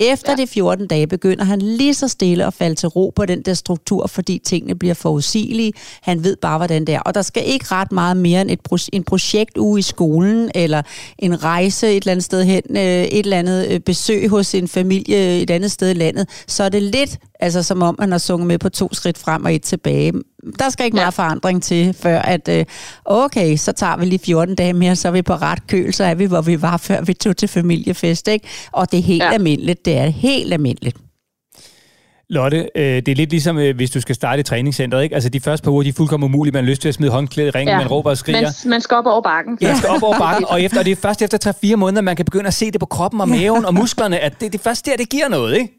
[0.00, 0.36] Efter ja.
[0.42, 3.54] De 14 dage begynder han lige så stille at falde til ro på den der
[3.54, 5.72] struktur, fordi tingene bliver forudsigelige.
[6.02, 7.00] Han ved bare, hvordan det er.
[7.00, 10.82] Og der skal ikke ret meget mere end et pro- en projektuge i skolen, eller
[11.18, 14.68] en rejse et eller andet sted hen, øh, et eller andet øh, besøg hos en
[14.68, 16.28] familie et andet sted i landet.
[16.46, 19.44] Så er det lidt altså, som om, man har sunget med på to skridt frem
[19.44, 20.12] og et tilbage.
[20.58, 21.02] Der skal ikke Ja.
[21.02, 22.64] meget forandring til, før at, øh,
[23.04, 26.04] okay, så tager vi lige 14 dage mere, så er vi på ret køl, så
[26.04, 28.48] er vi, hvor vi var, før vi tog til familiefest, ikke?
[28.72, 29.26] Og det er helt ja.
[29.28, 29.34] Ja.
[29.34, 30.96] almindeligt, det er helt almindeligt.
[32.30, 35.14] Lotte, øh, det er lidt ligesom, øh, hvis du skal starte i træningscenteret, ikke?
[35.14, 36.52] Altså, de første par uger, de er fuldkommen umulige.
[36.52, 37.78] Man har lyst til at smide håndklædet i ringen, ja.
[37.78, 38.40] man råber og skriger.
[38.40, 39.58] Man, man skal op over bakken.
[39.60, 42.02] Ja, man skal op over bakken, og, efter, og det er først efter 3-4 måneder,
[42.02, 44.58] man kan begynde at se det på kroppen og maven og musklerne, at det, det
[44.58, 45.75] er først der, det giver noget, ikke?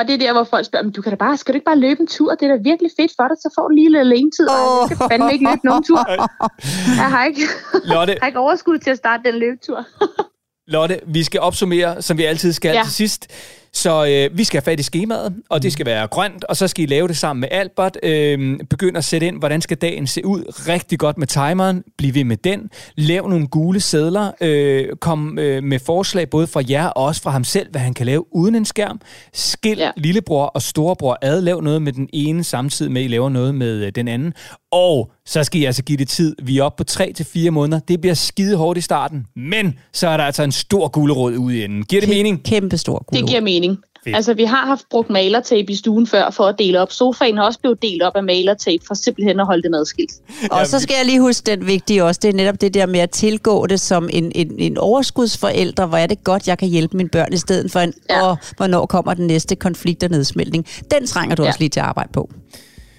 [0.00, 1.64] Og det er der, hvor folk spørger, men du kan da bare, skal du ikke
[1.64, 2.30] bare løbe en tur?
[2.34, 4.46] Det er da virkelig fedt for dig, så får du lige lidt alene tid.
[4.50, 4.56] Oh.
[4.90, 6.02] Jeg skal fandme ikke løbe nogen tur.
[7.02, 7.42] Jeg har ikke,
[7.84, 8.16] Lotte.
[8.20, 9.78] har ikke overskud til at starte den løbetur.
[10.74, 12.82] Lotte, vi skal opsummere, som vi altid skal ja.
[12.84, 13.26] til sidst.
[13.72, 16.68] Så øh, vi skal have fat i skemaet, og det skal være grønt, og så
[16.68, 17.96] skal I lave det sammen med Albert.
[18.02, 20.68] Øh, begynd at sætte ind, hvordan skal dagen se ud.
[20.68, 21.84] Rigtig godt med timeren.
[21.98, 22.70] Bliv ved med den.
[22.96, 24.30] Lav nogle gule sædler.
[24.40, 27.94] Øh, kom øh, med forslag både fra jer og også fra ham selv, hvad han
[27.94, 29.00] kan lave uden en skærm.
[29.32, 29.90] Skil ja.
[29.96, 31.40] lillebror og storebror ad.
[31.40, 34.34] Lav noget med den ene samtidig med, at I laver noget med øh, den anden.
[34.72, 36.36] Og så skal I altså give det tid.
[36.42, 37.80] Vi er oppe på 3-4 måneder.
[37.88, 41.58] Det bliver skide hårdt i starten, men så er der altså en stor gulerod ude
[41.58, 41.84] i enden.
[41.84, 42.44] Giver det mening?
[42.44, 43.22] Kæmpe stor gulerod.
[43.22, 43.59] Det giver mening.
[44.04, 44.16] Fedt.
[44.16, 46.92] Altså, vi har haft brugt malertape i stuen før for at dele op.
[46.92, 50.12] Sofaen har også blevet delt op af malertape for simpelthen at holde det medskilt.
[50.50, 52.20] Og så skal jeg lige huske den vigtige også.
[52.22, 55.86] Det er netop det der med at tilgå det som en, en, en overskudsforældre.
[55.86, 58.26] Hvor er det godt, jeg kan hjælpe mine børn i stedet for en, ja.
[58.26, 60.66] og hvornår kommer den næste konflikt og nedsmeltning.
[60.90, 61.48] Den trænger du ja.
[61.48, 62.30] også lige til at arbejde på.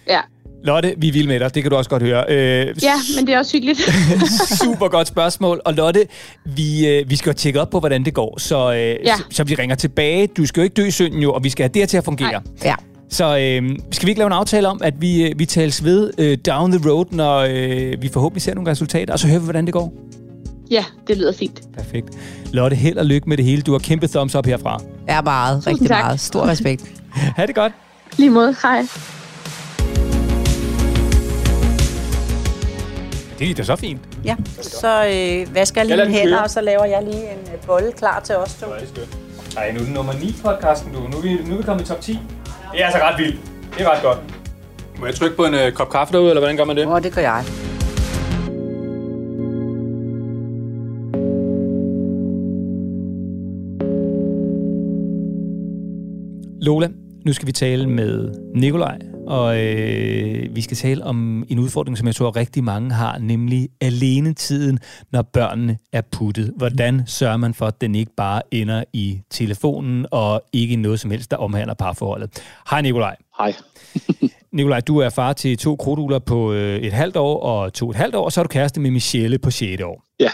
[0.07, 0.21] Ja,
[0.63, 1.55] Lotte, vi vil med dig.
[1.55, 2.25] Det kan du også godt høre.
[2.29, 3.79] Øh, ja, men det er også hyggeligt.
[4.63, 5.61] super godt spørgsmål.
[5.65, 6.07] Og Lotte,
[6.45, 8.39] vi, øh, vi skal jo tjekke op på, hvordan det går.
[8.39, 9.17] Så, øh, ja.
[9.17, 10.27] så, så vi ringer tilbage.
[10.27, 11.97] Du skal jo ikke dø i synden jo, og vi skal have det her til
[11.97, 12.31] at fungere.
[12.31, 12.41] Nej.
[12.63, 12.75] Ja.
[13.09, 16.11] Så øh, skal vi ikke lave en aftale om, at vi, øh, vi tales ved
[16.17, 19.43] øh, down the road, når øh, vi forhåbentlig ser nogle resultater, og så hører vi,
[19.43, 19.93] hvordan det går?
[20.71, 21.61] Ja, det lyder fint.
[21.77, 22.09] Perfekt.
[22.51, 23.61] Lotte, held og lykke med det hele.
[23.61, 24.81] Du har kæmpe thumbs up herfra.
[25.07, 25.57] Ja, meget.
[25.57, 26.03] Tusind rigtig tak.
[26.03, 26.19] meget.
[26.19, 26.91] Stor respekt.
[27.37, 27.73] ha' det godt.
[28.17, 28.55] Lige måde.
[28.63, 28.85] Hej.
[33.41, 34.01] Det da så fint.
[34.25, 37.65] Ja, så øh, vasker jeg lige mine hænder, og så laver jeg lige en øh,
[37.65, 38.65] bolle klar til os to.
[39.57, 40.99] Ej, nu er det nummer 9 podcasten, du.
[40.99, 42.19] Nu er, vi, nu er vi kommet i top 10.
[42.71, 43.39] Det er altså ret vildt.
[43.77, 44.17] Det er ret godt.
[44.99, 46.85] Må jeg trykke på en øh, kop kaffe derude, eller hvordan gør man det?
[46.85, 47.43] Åh, oh, det gør jeg.
[56.61, 56.89] Lola,
[57.25, 62.07] nu skal vi tale med Nikolaj og øh, vi skal tale om en udfordring, som
[62.07, 64.79] jeg tror rigtig mange har, nemlig alene-tiden,
[65.11, 66.53] når børnene er puttet.
[66.57, 71.11] Hvordan sørger man for, at den ikke bare ender i telefonen, og ikke noget som
[71.11, 72.43] helst, der omhandler parforholdet?
[72.69, 73.15] Hej Nikolaj.
[73.37, 73.53] Hej.
[74.57, 77.95] Nikolaj, du er far til to kroduler på øh, et halvt år og to et
[77.95, 79.83] halvt år, og så er du kæreste med Michelle på 6.
[79.83, 80.03] år.
[80.19, 80.29] Ja.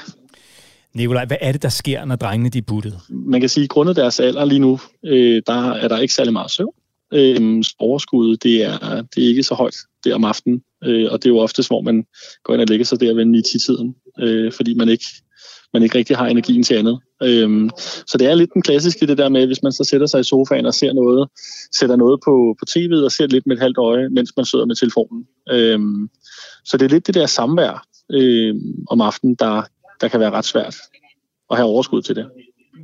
[0.96, 3.00] Nikolaj, hvad er det, der sker, når drengene de er puttet?
[3.10, 6.34] Man kan sige, at grundet deres alder lige nu, øh, der er der ikke særlig
[6.34, 6.74] meget søvn.
[7.14, 11.30] Øh, overskuddet, det er, det er ikke så højt der om aftenen, øh, og det
[11.30, 12.06] er jo oftest, hvor man
[12.44, 15.06] går ind og lægger sig der ved 9-10-tiden, øh, fordi man ikke,
[15.74, 17.00] man ikke rigtig har energien til andet.
[17.24, 17.70] Øh,
[18.08, 20.24] så det er lidt den klassiske, det der med, hvis man så sætter sig i
[20.24, 21.30] sofaen og ser noget,
[21.80, 24.66] sætter noget på, på tv'et og ser lidt med et halvt øje, mens man sidder
[24.66, 25.28] med telefonen.
[25.52, 25.80] Øh,
[26.66, 28.56] så det er lidt det der samvær øh,
[28.90, 29.64] om aftenen, der,
[30.02, 30.76] der kan være ret svært
[31.52, 32.26] at have overskud til det.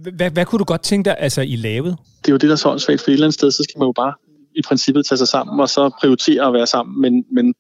[0.02, 1.96] Hvad, hvad kunne du godt tænke dig, altså I lavede?
[2.22, 3.80] Det er jo det, der er så åndssvagt, for et eller andet sted, så skal
[3.80, 4.14] man jo bare
[4.56, 7.02] i princippet tage sig sammen og så prioritere at være sammen.
[7.02, 7.54] Men, men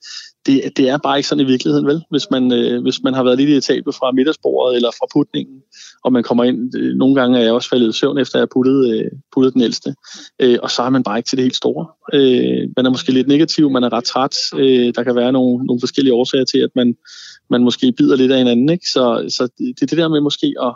[0.45, 2.01] det, det er bare ikke sådan i virkeligheden, vel?
[2.09, 5.55] Hvis man, øh, hvis man har været lidt i etape fra middagsbordet eller fra putningen,
[6.03, 8.41] og man kommer ind, øh, nogle gange er jeg også faldet i søvn, efter jeg
[8.41, 9.95] har puttet, øh, puttet den ældste,
[10.39, 11.87] øh, og så er man bare ikke til det helt store.
[12.13, 15.65] Øh, man er måske lidt negativ, man er ret træt, øh, der kan være nogle,
[15.65, 16.95] nogle forskellige årsager til, at man,
[17.49, 18.85] man måske bider lidt af hinanden, ikke?
[18.89, 20.75] Så, så det er det der med måske at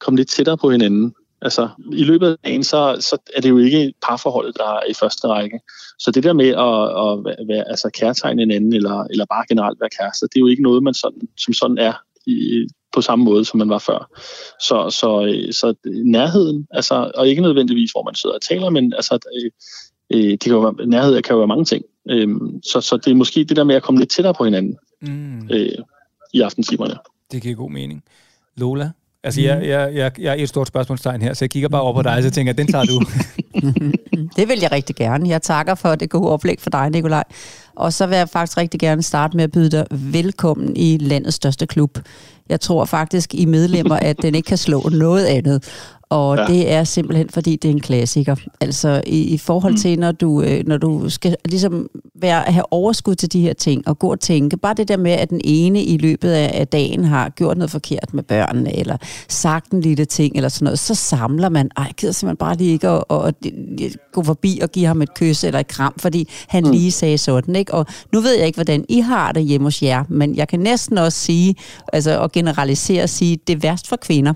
[0.00, 1.14] komme lidt tættere på hinanden.
[1.42, 4.94] Altså, i løbet af dagen, så, så er det jo ikke parforholdet, der er i
[4.94, 5.60] første række.
[5.98, 9.90] Så det der med at, at være altså, kærtegne hinanden, eller, eller bare generelt være
[9.98, 11.92] kærester, det er jo ikke noget, man sådan, som sådan er
[12.26, 14.10] i, på samme måde, som man var før.
[14.60, 15.10] Så, så,
[15.50, 19.50] så nærheden, altså, og ikke nødvendigvis, hvor man sidder og taler, men altså, øh,
[20.10, 21.84] øh det kan jo være, nærhed kan jo være mange ting.
[22.10, 22.28] Øh,
[22.62, 25.48] så, så det er måske det der med at komme lidt tættere på hinanden mm.
[25.50, 25.78] øh,
[26.32, 26.94] i aftentimerne.
[27.32, 28.04] Det giver god mening.
[28.56, 28.90] Lola,
[29.26, 29.64] Altså, jeg, mm.
[29.64, 32.16] jeg, jeg, jeg er et stort spørgsmålstegn her, så jeg kigger bare over på dig,
[32.16, 33.00] og så tænker jeg, den tager du.
[34.36, 35.28] det vil jeg rigtig gerne.
[35.28, 37.24] Jeg takker for det gode oplæg for dig, Nikolaj.
[37.76, 41.36] Og så vil jeg faktisk rigtig gerne starte med at byde dig velkommen i landets
[41.36, 41.98] største klub.
[42.48, 45.64] Jeg tror faktisk i medlemmer, at den ikke kan slå noget andet.
[46.10, 46.46] Og ja.
[46.46, 48.36] det er simpelthen, fordi det er en klassiker.
[48.60, 49.78] Altså i, i forhold mm.
[49.78, 53.88] til, når du, øh, når du skal ligesom være, have overskud til de her ting,
[53.88, 56.68] og gå og tænke, bare det der med, at den ene i løbet af, af
[56.68, 58.96] dagen har gjort noget forkert med børnene, eller
[59.28, 62.72] sagt en lille ting, eller sådan noget, så samler man, ej, gider simpelthen bare lige
[62.72, 63.34] ikke at, at,
[63.84, 66.70] at gå forbi og give ham et kys eller et kram, fordi han mm.
[66.70, 67.74] lige sagde sådan, ikke?
[67.74, 70.60] Og nu ved jeg ikke, hvordan I har det hjemme hos jer, men jeg kan
[70.60, 71.54] næsten også sige,
[71.92, 74.32] altså at generalisere og sige, det er værst for kvinder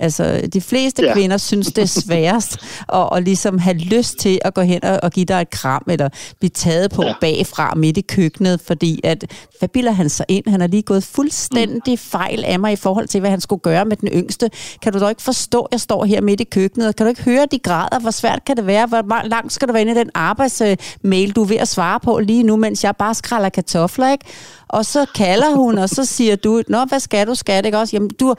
[0.00, 1.14] Altså, de fleste ja.
[1.14, 2.56] kvinder synes, det er sværest
[2.94, 5.82] at, at ligesom have lyst til at gå hen og, og give dig et kram,
[5.88, 6.08] eller
[6.38, 7.14] blive taget på ja.
[7.20, 9.24] bagfra midt i køkkenet, fordi at,
[9.58, 10.44] hvad bilder han sig ind?
[10.48, 11.98] Han har lige gået fuldstændig mm.
[11.98, 14.50] fejl af mig i forhold til, hvad han skulle gøre med den yngste.
[14.82, 16.96] Kan du dog ikke forstå, at jeg står her midt i køkkenet?
[16.96, 17.98] Kan du ikke høre de grader?
[17.98, 18.86] Hvor svært kan det være?
[18.86, 22.18] Hvor langt skal du være inde i den arbejdsmail, du er ved at svare på
[22.18, 24.24] lige nu, mens jeg bare skræller kartofler, ikke?
[24.68, 27.96] Og så kalder hun, og så siger du, Nå, hvad skal du, skat, ikke også?
[27.96, 28.34] Jamen, du,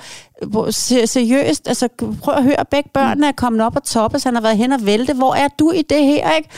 [1.06, 1.88] seriøst, altså
[2.22, 4.72] prøv at høre, begge børnene er kommet op og toppe, så han har været hen
[4.72, 5.14] og vælte.
[5.14, 6.50] Hvor er du i det her, ikke?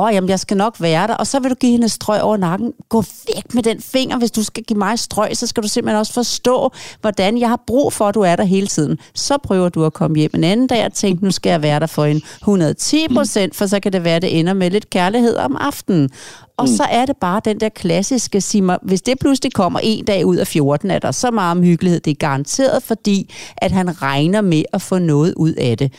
[0.00, 1.14] Åh, oh, jamen, jeg skal nok være der.
[1.14, 2.72] Og så vil du give hende strøg over nakken.
[2.88, 4.18] Gå væk med den finger.
[4.18, 7.62] Hvis du skal give mig strøg, så skal du simpelthen også forstå, hvordan jeg har
[7.66, 8.98] brug for, at du er der hele tiden.
[9.14, 11.80] Så prøver du at komme hjem en anden dag og tænke, nu skal jeg være
[11.80, 14.90] der for en 110 procent, for så kan det være, at det ender med lidt
[14.90, 16.10] kærlighed om aftenen.
[16.56, 16.76] Og mm.
[16.76, 20.26] så er det bare den der klassiske, sig mig, hvis det pludselig kommer en dag
[20.26, 22.00] ud af 14, er der så meget omhyggelighed.
[22.00, 25.92] Det er garanteret, fordi at han regner med at få noget ud af det.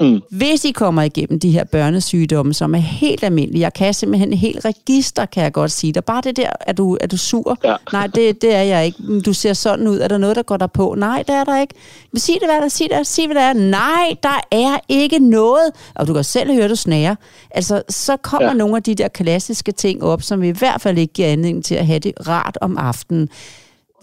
[0.00, 0.22] Mm.
[0.30, 4.64] Hvis I kommer igennem de her børnesygdomme, som er helt almindelige, jeg kan simpelthen helt
[4.64, 6.04] register, kan jeg godt sige dig.
[6.04, 7.58] Bare det der, er du, er du sur?
[7.64, 7.76] Ja.
[7.92, 9.20] Nej, det, det er jeg ikke.
[9.20, 9.98] Du ser sådan ud.
[9.98, 10.94] Er der noget, der går der på?
[10.98, 11.74] Nej, det er der ikke.
[12.12, 13.52] Men sig det, hvad der sig det, sig hvad der er.
[13.52, 15.70] Nej, der er ikke noget.
[15.94, 17.14] Og du kan selv høre, du snager.
[17.50, 18.54] Altså, så kommer ja.
[18.54, 21.74] nogle af de der klassiske ting op, som i hvert fald ikke giver anledning til
[21.74, 23.28] at have det rart om aftenen.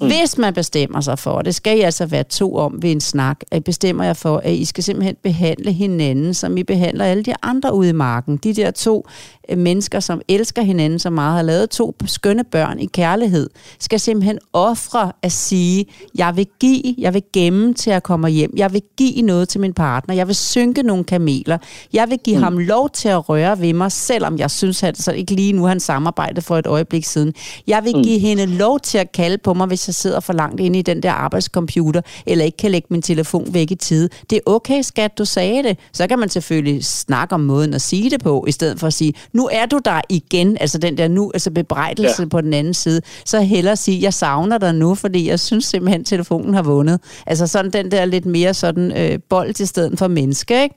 [0.02, 0.08] Mm.
[0.08, 3.02] Hvis man bestemmer sig for, og det skal I altså være to om ved en
[3.02, 7.24] snak, at bestemmer jeg for, at I skal simpelthen behandle hinanden, som I behandler alle
[7.24, 8.38] de andre ude i marken.
[8.38, 9.08] De der to
[9.50, 14.00] øh, mennesker, som elsker hinanden så meget, har lavet to skønne børn i kærlighed, skal
[14.00, 18.74] simpelthen ofre at sige, jeg vil give, jeg vil gemme til at komme hjem, jeg
[18.74, 21.58] vil give noget til min partner, jeg vil synke nogle kameler,
[21.94, 22.44] jeg vil give mm.
[22.44, 25.66] ham lov til at røre ved mig, selvom jeg synes, at så ikke lige nu
[25.66, 27.34] han samarbejde for et øjeblik siden.
[27.68, 28.04] Jeg vil mm.
[28.04, 30.82] give hende lov til at kalde på mig, hvis jeg sidder for langt inde i
[30.82, 34.10] den der arbejdscomputer, eller ikke kan lægge min telefon væk i tide.
[34.30, 35.78] Det er okay, skat, du sagde det.
[35.94, 38.94] Så kan man selvfølgelig snakke om måden at sige det på, i stedet for at
[38.94, 42.28] sige, nu er du der igen, altså den der nu, altså bebrejdelse ja.
[42.28, 43.02] på den anden side.
[43.26, 47.00] Så hellere sige, jeg savner dig nu, fordi jeg synes simpelthen, at telefonen har vundet.
[47.26, 50.76] Altså sådan den der lidt mere sådan øh, bold i stedet for menneske, ikke?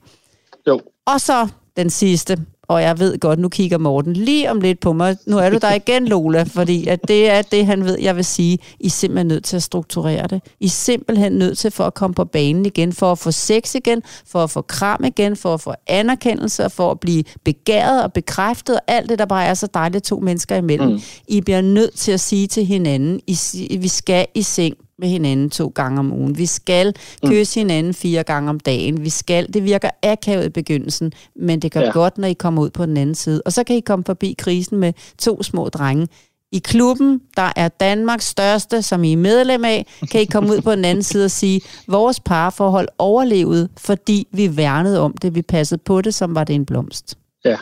[0.67, 0.81] Jo.
[1.05, 2.37] Og så den sidste,
[2.69, 5.17] og jeg ved godt, nu kigger Morten lige om lidt på mig.
[5.27, 8.25] Nu er du der igen, Lola, fordi at det er det, han ved, jeg vil
[8.25, 8.59] sige.
[8.79, 10.41] I er simpelthen nødt til at strukturere det.
[10.59, 13.75] I er simpelthen nødt til for at komme på banen igen, for at få sex
[13.75, 18.13] igen, for at få kram igen, for at få anerkendelse, for at blive begæret og
[18.13, 20.89] bekræftet, og alt det, der bare er så dejligt to mennesker imellem.
[20.89, 20.99] Mm.
[21.27, 25.49] I bliver nødt til at sige til hinanden, I, vi skal i seng med hinanden
[25.49, 26.37] to gange om ugen.
[26.37, 27.29] Vi skal mm.
[27.29, 27.67] kysse mm.
[27.67, 29.03] hinanden fire gange om dagen.
[29.03, 31.91] Vi skal, det virker akavet i begyndelsen, men det gør ja.
[31.91, 33.41] godt, når I kommer ud på den anden side.
[33.45, 36.07] Og så kan I komme forbi krisen med to små drenge.
[36.51, 40.61] I klubben, der er Danmarks største, som I er medlem af, kan I komme ud
[40.61, 45.41] på den anden side og sige, vores parforhold overlevede, fordi vi værnede om det, vi
[45.41, 47.17] passede på det, som var det en blomst.
[47.45, 47.57] Ja,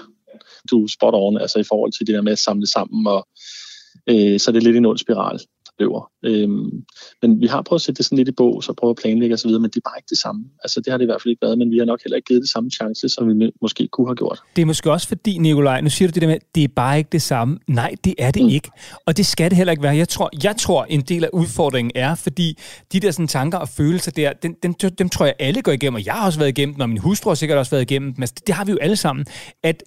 [0.72, 3.28] du spot on, altså i forhold til det der med at samle sammen, og
[4.10, 5.40] øh, så er det lidt en ond spiral
[5.80, 6.12] løber.
[6.26, 6.72] Øhm,
[7.22, 9.34] men vi har prøvet at sætte det sådan lidt i bog, så prøve at planlægge
[9.34, 10.46] osv., men det er bare ikke det samme.
[10.64, 12.28] Altså det har det i hvert fald ikke været, men vi har nok heller ikke
[12.28, 14.42] givet det samme chance, som vi måske kunne have gjort.
[14.56, 16.98] Det er måske også fordi, Nikolaj, nu siger du det der med, det er bare
[16.98, 17.58] ikke det samme.
[17.68, 18.50] Nej, det er det mm.
[18.50, 18.70] ikke.
[19.06, 19.96] Og det skal det heller ikke være.
[19.96, 22.58] Jeg tror, jeg tror en del af udfordringen er, fordi
[22.94, 25.96] de der sådan, tanker og følelser der, dem, dem, dem tror jeg alle går igennem,
[25.96, 28.24] og jeg har også været igennem, og min hustru har sikkert også været igennem men
[28.24, 29.26] altså, det har vi jo alle sammen,
[29.64, 29.84] at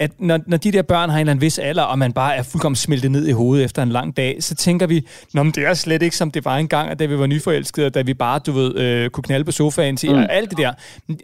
[0.00, 2.36] at når, når de der børn har en eller anden vis alder, og man bare
[2.36, 5.52] er fuldkommen smeltet ned i hovedet efter en lang dag, så tænker vi, Nå, men
[5.52, 8.02] det er slet ikke som det var engang, at da vi var nyforelskede, og da
[8.02, 10.18] vi bare, du ved, øh, kunne knalde på sofaen til, mm.
[10.18, 10.72] og alt det der.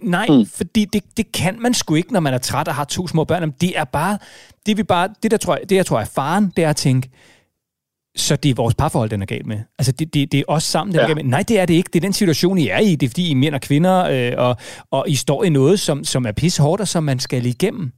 [0.03, 0.47] Nej, mm.
[0.47, 3.25] fordi det, det kan man sgu ikke, når man er træt og har to små
[3.25, 3.51] børn.
[3.51, 4.19] Det er bare,
[4.67, 6.77] det vi bare, det der tror jeg, det jeg tror er faren, det er at
[6.77, 7.11] tænke,
[8.17, 9.59] så det er vores parforhold, den er galt med.
[9.79, 11.03] Altså, det, det, det er os sammen, den ja.
[11.03, 11.25] er galt med.
[11.25, 11.91] Nej, det er det ikke.
[11.93, 12.95] Det er den situation, I er i.
[12.95, 14.57] Det er, fordi I er mænd og kvinder, øh, og,
[14.91, 17.93] og I står i noget, som, som er pissehårdt, og som man skal igennem.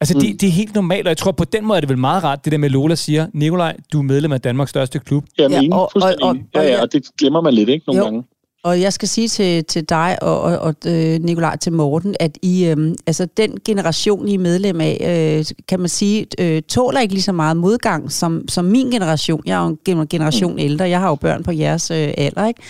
[0.00, 0.20] Altså, mm.
[0.20, 2.24] det, det er helt normalt, og jeg tror, på den måde er det vel meget
[2.24, 5.24] rart, det der med, Lola siger, Nikolaj, du er medlem af Danmarks største klub.
[5.38, 7.98] Jamen, ja, og, og, og, og, ja, ja, og det glemmer man lidt, ikke, nogle
[7.98, 8.04] jo.
[8.04, 8.24] gange.
[8.64, 12.38] Og jeg skal sige til, til dig og, og, og øh, Nikolaj til Morten, at
[12.42, 14.98] I, øh, altså den generation, I er medlem af,
[15.38, 19.42] øh, kan man sige, øh, tåler ikke lige så meget modgang som, som min generation.
[19.46, 20.58] Jeg er jo en generation mm.
[20.58, 22.62] ældre, jeg har jo børn på jeres øh, alder, ikke?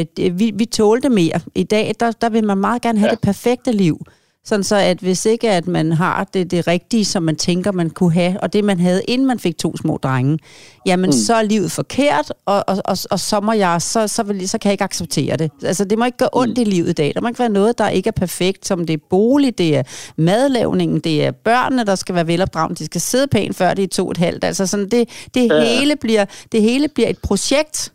[0.00, 1.40] Øh, det, vi, vi tålte mere.
[1.54, 3.14] I dag, der, der vil man meget gerne have ja.
[3.14, 4.06] det perfekte liv.
[4.44, 7.90] Sådan så, at hvis ikke at man har det, det rigtige, som man tænker, man
[7.90, 10.38] kunne have, og det man havde, inden man fik to små drenge,
[10.86, 11.12] jamen mm.
[11.12, 14.58] så er livet forkert, og, og, og, og så, må jeg, så, så, vil, så
[14.58, 15.50] kan jeg ikke acceptere det.
[15.64, 16.62] Altså det må ikke gå ondt mm.
[16.62, 17.12] i livet i dag.
[17.14, 19.82] Der må ikke være noget, der ikke er perfekt, som det er bolig, det er
[20.16, 23.88] madlavningen, det er børnene, der skal være velopdragende, de skal sidde pænt, før de er
[23.88, 24.44] to et halvt.
[24.44, 25.64] Altså sådan, det, det, ja.
[25.64, 27.92] hele bliver, det hele bliver et projekt,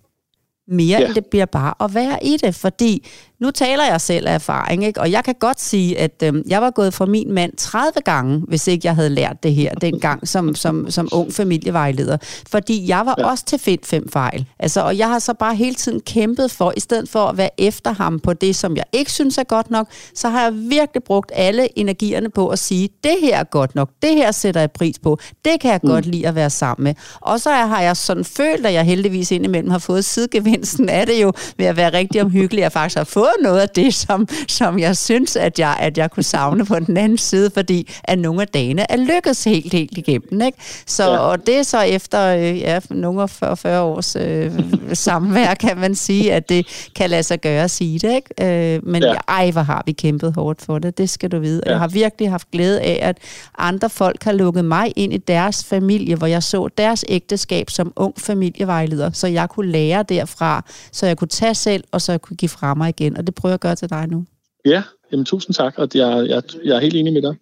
[0.68, 1.06] mere ja.
[1.06, 3.08] end det bliver bare at være i det, fordi
[3.40, 5.00] nu taler jeg selv af erfaring, ikke?
[5.00, 8.44] og jeg kan godt sige, at øh, jeg var gået fra min mand 30 gange,
[8.48, 12.18] hvis ikke jeg havde lært det her dengang som, som, som ung familievejleder.
[12.50, 13.30] Fordi jeg var ja.
[13.30, 14.46] også til find fem fejl.
[14.60, 17.50] Altså, og jeg har så bare hele tiden kæmpet for, i stedet for at være
[17.58, 21.04] efter ham på det, som jeg ikke synes er godt nok, så har jeg virkelig
[21.04, 24.72] brugt alle energierne på at sige, det her er godt nok, det her sætter jeg
[24.72, 25.90] pris på, det kan jeg mm.
[25.90, 26.94] godt lide at være sammen med.
[27.22, 31.22] Og så har jeg sådan følt, at jeg heldigvis indimellem har fået sidegevinsten af det
[31.22, 34.80] jo, ved at være rigtig omhyggelig, at faktisk har fået noget af det, som, som
[34.80, 38.42] jeg synes, at jeg, at jeg kunne savne på den anden side, fordi at nogle
[38.42, 40.42] af dagene er lykkedes helt, helt igennem.
[40.42, 40.58] Ikke?
[40.86, 41.18] Så, ja.
[41.18, 44.52] Og det er så efter øh, ja, nogle af 40, 40 års øh,
[44.94, 48.16] samvær, kan man sige, at det kan lade sig gøre at sige det.
[48.16, 48.76] Ikke?
[48.76, 49.14] Øh, men ja.
[49.28, 51.62] ej, hvor har vi kæmpet hårdt for det, det skal du vide.
[51.66, 51.72] Ja.
[51.72, 53.18] Jeg har virkelig haft glæde af, at
[53.58, 57.94] andre folk har lukket mig ind i deres familie, hvor jeg så deres ægteskab som
[57.96, 62.22] ung familievejleder, så jeg kunne lære derfra, så jeg kunne tage selv, og så jeg
[62.22, 63.17] kunne give fra mig igen.
[63.18, 64.26] Og det prøver jeg at gøre til dig nu.
[64.66, 67.36] Ja, jamen, tusind tak, og jeg, jeg, jeg er helt enig med dig.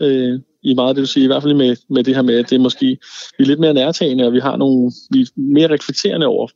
[0.00, 2.50] Øh, I meget det, du siger, i hvert fald med, med det her med, at
[2.50, 2.86] det er måske,
[3.38, 6.48] vi er lidt mere nærtagende, og vi har nogle, vi er mere reflekterende over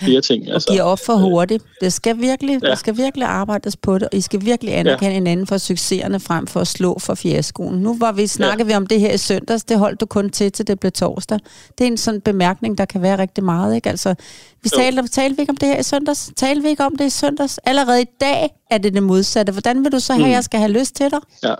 [0.00, 0.44] flere ting.
[0.48, 1.64] Og altså, giver op for hurtigt.
[1.80, 2.68] Det skal virkelig, ja.
[2.68, 5.14] Der skal virkelig arbejdes på det, og I skal virkelig anerkende ja.
[5.14, 7.78] hinanden for succeserne frem for at slå for fiaskoen.
[7.78, 8.68] Nu var vi snakket ja.
[8.68, 11.38] vi om det her i søndags, det holdt du kun til, til det blev torsdag.
[11.78, 13.74] Det er en sådan bemærkning, der kan være rigtig meget.
[13.74, 13.88] Ikke?
[13.90, 14.14] Altså,
[14.62, 16.30] vi talte, talte vi ikke om det her i søndags?
[16.36, 17.58] Talte vi ikke om det i søndags?
[17.64, 19.52] Allerede i dag er det det modsatte.
[19.52, 20.30] Hvordan vil du så have, mm.
[20.30, 21.20] at jeg skal have lyst til dig?
[21.42, 21.54] Ja.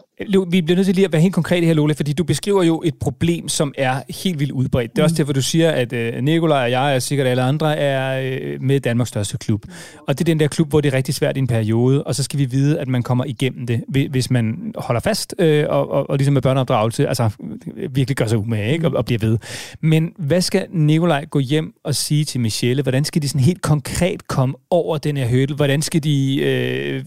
[0.50, 2.82] Vi bliver nødt til lige at være helt konkrete her, Lola, fordi du beskriver jo
[2.84, 4.90] et problem, som er helt vildt udbredt.
[4.90, 5.04] Det er mm.
[5.04, 8.62] også derfor, du siger, at uh, Nikolaj og jeg, og sikkert alle andre, er uh,
[8.62, 9.64] med Danmarks største klub.
[10.08, 12.14] Og det er den der klub, hvor det er rigtig svært i en periode, og
[12.14, 13.80] så skal vi vide, at man kommer igennem det,
[14.10, 17.30] hvis man holder fast uh, og, og, og ligesom med børneopdragelse, altså
[17.90, 18.86] virkelig gør sig umage ikke?
[18.86, 19.38] Og, og bliver ved.
[19.80, 22.82] Men hvad skal Nikolaj gå hjem og sige til Michelle?
[22.82, 25.56] Hvordan skal de sådan helt konkret komme over den her hurdle?
[25.56, 27.04] Hvordan skal de øh,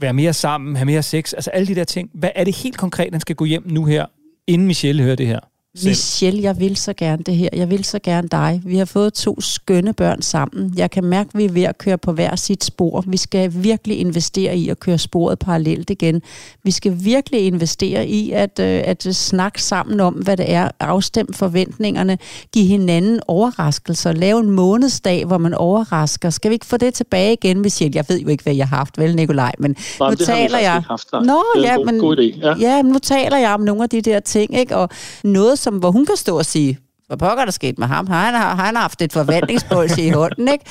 [0.00, 1.32] være mere sammen, have mere sex?
[1.32, 2.10] Altså alle de der ting.
[2.14, 4.06] Hvad er det helt konkret, han skal gå hjem nu her,
[4.46, 5.40] inden Michelle hører det her?
[5.76, 5.88] Selv.
[5.88, 7.48] Michelle, jeg vil så gerne det her.
[7.52, 8.62] Jeg vil så gerne dig.
[8.64, 10.74] Vi har fået to skønne børn sammen.
[10.76, 13.04] Jeg kan mærke, at vi er ved at køre på hver sit spor.
[13.06, 16.22] Vi skal virkelig investere i at køre sporet parallelt igen.
[16.62, 21.34] Vi skal virkelig investere i at, øh, at snakke sammen om, hvad det er, afstemme
[21.34, 22.18] forventningerne,
[22.52, 26.30] give hinanden overraskelser, lave en månedsdag, hvor man overrasker.
[26.30, 27.96] Skal vi ikke få det tilbage igen, Michelle?
[27.96, 30.82] Jeg ved jo ikke, hvad jeg har haft, vel, Nikolaj, men Nej, nu taler jeg...
[30.88, 32.46] Haft, Nå, ja, god, men, god idé.
[32.46, 32.54] Ja.
[32.60, 34.76] ja, men nu taler jeg om nogle af de der ting, ikke?
[34.76, 34.88] og
[35.24, 38.06] noget, som, hvor hun kan stå og sige, hvad pokker der sket med ham?
[38.06, 40.64] Han har, han har haft et forventningspål i hånden, ikke?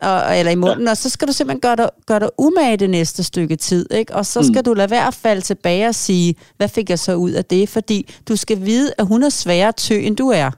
[0.00, 2.90] Og, eller i munden, og så skal du simpelthen gøre dig, gøre dig umage det
[2.90, 4.14] næste stykke tid, ikke?
[4.14, 4.64] Og så skal mm.
[4.64, 7.68] du lade være at falde tilbage og sige, hvad fik jeg så ud af det?
[7.68, 10.50] Fordi du skal vide, at hun er sværere tø, end du er.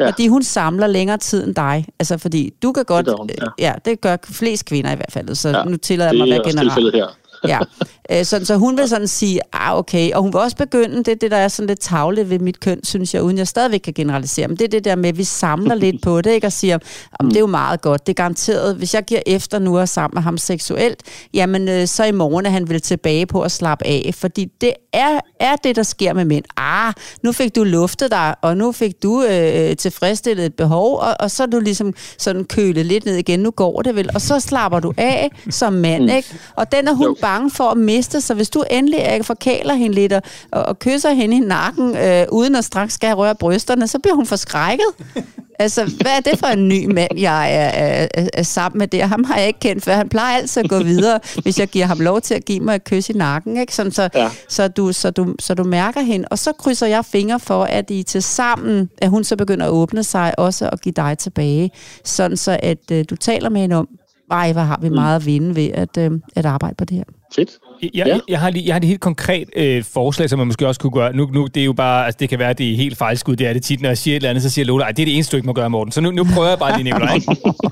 [0.00, 0.06] Ja.
[0.06, 1.86] Fordi hun samler længere tid end dig.
[1.98, 3.06] Altså, fordi du kan godt...
[3.06, 3.46] Det hun, ja.
[3.58, 5.34] ja, det gør flest kvinder i hvert fald.
[5.34, 6.94] Så ja, nu tillader jeg mig at være generelt.
[6.94, 7.06] her
[7.48, 7.58] ja.
[8.10, 11.20] Øh, så, så hun vil sådan sige, ah okay, og hun vil også begynde, det
[11.20, 13.92] det, der er sådan lidt tavle ved mit køn, synes jeg, uden jeg stadigvæk kan
[13.92, 16.52] generalisere, men det er det der med, at vi samler lidt på det, ikke, og
[16.52, 16.78] siger,
[17.20, 19.88] om det er jo meget godt, det er garanteret, hvis jeg giver efter nu og
[19.88, 21.02] sammen med ham seksuelt,
[21.34, 24.72] jamen øh, så i morgen er han vel tilbage på at slappe af, fordi det
[24.92, 26.44] er, er det, der sker med mænd.
[26.56, 26.92] Ah,
[27.22, 31.30] nu fik du luftet dig, og nu fik du øh, tilfredsstillet et behov, og, og
[31.30, 34.40] så er du ligesom sådan kølet lidt ned igen, nu går det vel, og så
[34.40, 36.08] slapper du af som mand, mm.
[36.08, 36.34] ikke?
[36.56, 39.94] Og den er hun bange for at miste, så hvis du endelig er, forkæler hende
[39.94, 43.98] lidt og, og kysser hende i nakken, øh, uden at straks skal røre brysterne, så
[43.98, 44.86] bliver hun forskrækket.
[45.58, 48.88] Altså, hvad er det for en ny mand, jeg er, er, er, er sammen med
[48.88, 49.02] det?
[49.02, 49.94] Ham har jeg ikke kendt før.
[49.94, 52.74] Han plejer altid at gå videre, hvis jeg giver ham lov til at give mig
[52.74, 53.56] et kys i nakken.
[53.56, 53.74] Ikke?
[53.74, 54.30] Sådan, så, ja.
[54.48, 56.28] så, du, så, du, så du mærker hende.
[56.30, 59.70] Og så krydser jeg fingre for, at I til sammen, at hun så begynder at
[59.70, 61.70] åbne sig også og give dig tilbage.
[62.04, 63.88] Sådan så, at uh, du taler med hende om,
[64.30, 64.94] ej, hvor har vi mm.
[64.94, 67.04] meget at vinde ved at, uh, at arbejde på det her.
[67.34, 67.50] Fedt.
[67.82, 68.18] Jeg, ja.
[68.28, 70.90] jeg, har, lige, jeg har et helt konkret øh, forslag, som man måske også kunne
[70.90, 71.16] gøre.
[71.16, 73.36] Nu, nu det er jo bare, altså det kan være, at det er helt fejlskud,
[73.36, 75.04] det er det tit, når jeg siger et eller andet, så siger Lola, det er
[75.04, 75.92] det eneste, du ikke må gøre, Morten.
[75.92, 77.18] Så nu, nu prøver jeg bare lige, Nicolaj.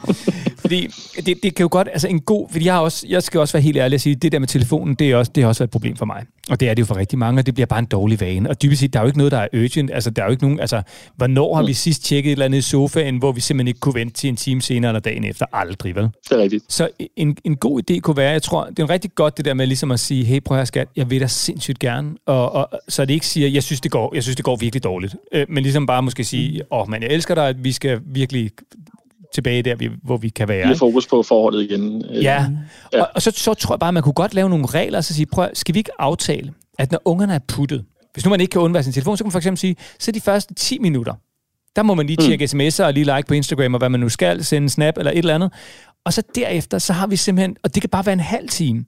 [0.64, 0.88] fordi
[1.26, 3.52] det, det, kan jo godt, altså en god, fordi jeg, har også, jeg skal også
[3.52, 5.60] være helt ærlig at sige, det der med telefonen, det er også, det har også
[5.60, 6.24] været et problem for mig.
[6.50, 8.50] Og det er det jo for rigtig mange, og det bliver bare en dårlig vane.
[8.50, 9.90] Og dybest set, der er jo ikke noget, der er urgent.
[9.94, 10.82] Altså, der er jo ikke nogen, altså,
[11.16, 13.94] hvornår har vi sidst tjekket et eller andet i sofaen, hvor vi simpelthen ikke kunne
[13.94, 15.46] vente til en time senere eller dagen efter?
[15.52, 16.04] Aldrig, vel?
[16.04, 16.64] Det er rigtigt.
[16.68, 19.54] Så en, en god idé kunne være, jeg tror, det er rigtig godt det der
[19.54, 22.14] med ligesom at sige, hey, prøv at skat, jeg vil da sindssygt gerne.
[22.26, 24.84] Og, og, så det ikke siger, jeg synes, det går, jeg synes, det går virkelig
[24.84, 25.16] dårligt.
[25.32, 28.00] Øh, men ligesom bare måske sige, åh, oh, men jeg elsker dig, at vi skal
[28.06, 28.50] virkelig
[29.34, 30.68] tilbage der, hvor vi kan være.
[30.68, 32.04] Vi fokus på forholdet igen.
[32.10, 32.46] Øh, ja,
[32.92, 33.02] ja.
[33.02, 35.04] Og, og så, så tror jeg bare, at man kunne godt lave nogle regler, og
[35.04, 38.40] så sige, prøv, skal vi ikke aftale, at når ungerne er puttet, hvis nu man
[38.40, 40.78] ikke kan undvære sin telefon, så kan man for eksempel sige, så de første 10
[40.78, 41.14] minutter,
[41.76, 42.60] der må man lige tjekke mm.
[42.60, 45.18] sms'er og lige like på Instagram og hvad man nu skal, sende snap eller et
[45.18, 45.52] eller andet.
[46.04, 48.84] Og så derefter, så har vi simpelthen, og det kan bare være en halv time,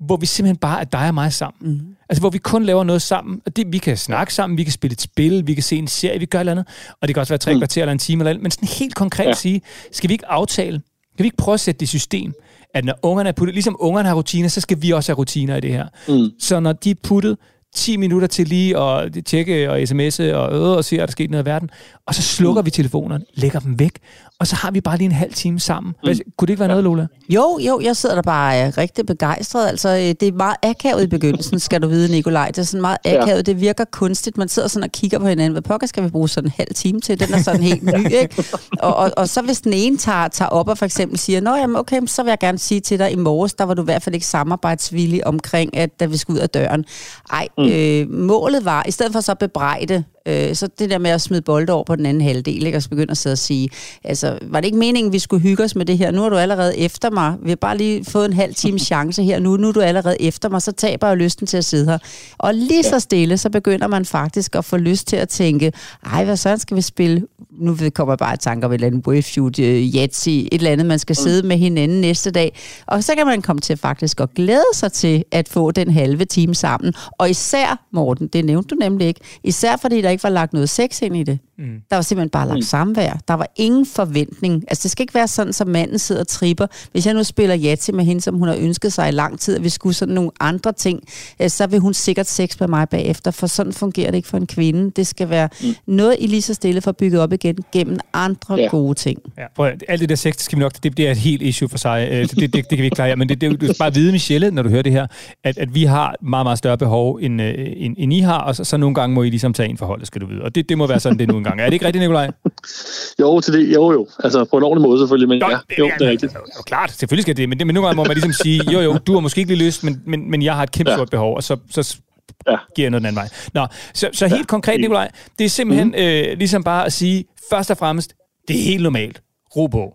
[0.00, 1.72] hvor vi simpelthen bare er dig og mig sammen.
[1.72, 1.96] Mm.
[2.08, 3.40] Altså, hvor vi kun laver noget sammen.
[3.46, 5.88] Og det, vi kan snakke sammen, vi kan spille et spil, vi kan se en
[5.88, 6.66] serie, vi gør et eller andet.
[7.00, 7.60] Og det kan også være tre mm.
[7.60, 8.42] kvarter eller en time eller andet.
[8.42, 9.32] Men sådan helt konkret ja.
[9.32, 10.80] sige, skal vi ikke aftale,
[11.16, 12.34] kan vi ikke prøve at sætte det i system,
[12.74, 15.56] at når ungerne er puttet, ligesom ungerne har rutiner, så skal vi også have rutiner
[15.56, 15.86] i det her.
[16.08, 16.30] Mm.
[16.38, 17.36] Så når de er puttet,
[17.74, 21.10] 10 minutter til lige at tjekke og sms'e og øde og se, at der er
[21.10, 21.70] sket noget i verden.
[22.06, 22.66] Og så slukker mm.
[22.66, 23.98] vi telefonerne, lægger dem væk,
[24.40, 25.94] og så har vi bare lige en halv time sammen.
[26.02, 26.32] Hvad, mm.
[26.36, 27.06] Kunne det ikke være noget, Lola?
[27.28, 29.68] Jo, jo, jeg sidder der bare øh, rigtig begejstret.
[29.68, 32.46] Altså, øh, det er meget akavet i begyndelsen, skal du vide, Nikolaj.
[32.46, 33.28] Det er sådan meget akavet.
[33.28, 33.42] Ja.
[33.42, 34.36] Det virker kunstigt.
[34.38, 35.52] Man sidder sådan og kigger på hinanden.
[35.52, 37.20] Hvad pokker skal vi bruge sådan en halv time til?
[37.20, 38.44] Den er sådan helt ny, ikke?
[38.78, 41.54] Og, og, og så hvis den ene tager, tager op og for eksempel siger, Nå,
[41.54, 43.84] jamen, okay, så vil jeg gerne sige til dig, i morges, der var du i
[43.84, 46.84] hvert fald ikke samarbejdsvillig omkring, at da vi skulle ud af døren.
[47.32, 47.64] Ej, mm.
[47.64, 51.20] øh, målet var, i stedet for så at bebrejde, øh, så det der med at
[51.20, 52.78] smide bolde over på den anden halvdel, ikke?
[52.78, 53.68] og så begynde at sidde og sige,
[54.04, 56.10] altså, var det ikke meningen, vi skulle hygge os med det her?
[56.10, 57.34] Nu er du allerede efter mig.
[57.42, 59.40] Vi har bare lige fået en halv time chance her.
[59.40, 61.98] Nu, nu er du allerede efter mig, så taber jeg lysten til at sidde her.
[62.38, 65.72] Og lige så stille, så begynder man faktisk at få lyst til at tænke,
[66.12, 67.26] ej, hvad så skal vi spille?
[67.60, 70.70] Nu kommer jeg bare i tanke om et eller andet Waveshoot, uh, Yahtzee, et eller
[70.70, 71.22] andet, man skal mm.
[71.22, 72.58] sidde med hinanden næste dag.
[72.86, 76.24] Og så kan man komme til faktisk at glæde sig til at få den halve
[76.24, 76.94] time sammen.
[77.18, 80.70] Og især, Morten, det nævnte du nemlig ikke, især fordi der ikke var lagt noget
[80.70, 81.38] sex ind i det.
[81.58, 81.64] Mm.
[81.90, 82.62] Der var simpelthen bare lagt mm.
[82.62, 83.20] samvær.
[83.28, 84.64] Der var ingen forventning.
[84.68, 86.66] Altså, det skal ikke være sådan, som manden sidder og tripper.
[86.92, 89.56] Hvis jeg nu spiller Yatzy med hende, som hun har ønsket sig i lang tid,
[89.56, 91.00] at vi skulle sådan nogle andre ting,
[91.42, 94.36] øh, så vil hun sikkert sex med mig bagefter, for sådan fungerer det ikke for
[94.36, 94.90] en kvinde.
[94.90, 95.74] Det skal være mm.
[95.86, 98.66] noget, I lige så stille får bygget op igen gennem andre ja.
[98.66, 99.18] gode ting.
[99.38, 101.42] Ja, prøv, alt det der sex, det skal vi nok, det, det er et helt
[101.42, 102.08] issue for sig.
[102.10, 103.16] Øh, det, det, det, det kan vi ikke klare.
[103.16, 105.06] Men det, det, du skal bare vide, Michelle, når du hører det her,
[105.44, 108.56] at, at vi har meget, meget større behov, end, øh, end, end I har, og
[108.56, 110.42] så, så nogle gange må I ligesom tage en forhold, skal du vide.
[110.42, 111.60] Og det, det må være sådan, det nu engang.
[111.60, 112.30] Er det ikke rigtigt, Nikolaj?
[113.20, 114.08] jo, til det, jo, jo.
[114.24, 116.34] Altså på en ordentlig måde selvfølgelig, men jo, ja, jo, det er rigtigt.
[116.34, 118.80] Jo, klart, selvfølgelig skal det, men, det, men nogle gange må man ligesom sige, jo,
[118.80, 120.96] jo, du har måske ikke lige lyst, men, men, men jeg har et kæmpe ja.
[120.96, 121.98] stort behov, og så, så
[122.46, 122.56] ja.
[122.74, 123.28] giver jeg noget den anden vej.
[123.54, 124.44] Nå, så, så helt ja.
[124.44, 126.30] konkret, Nikolaj, det er simpelthen mm-hmm.
[126.30, 128.14] øh, ligesom bare at sige, først og fremmest,
[128.48, 129.22] det er helt normalt.
[129.56, 129.94] Ro på.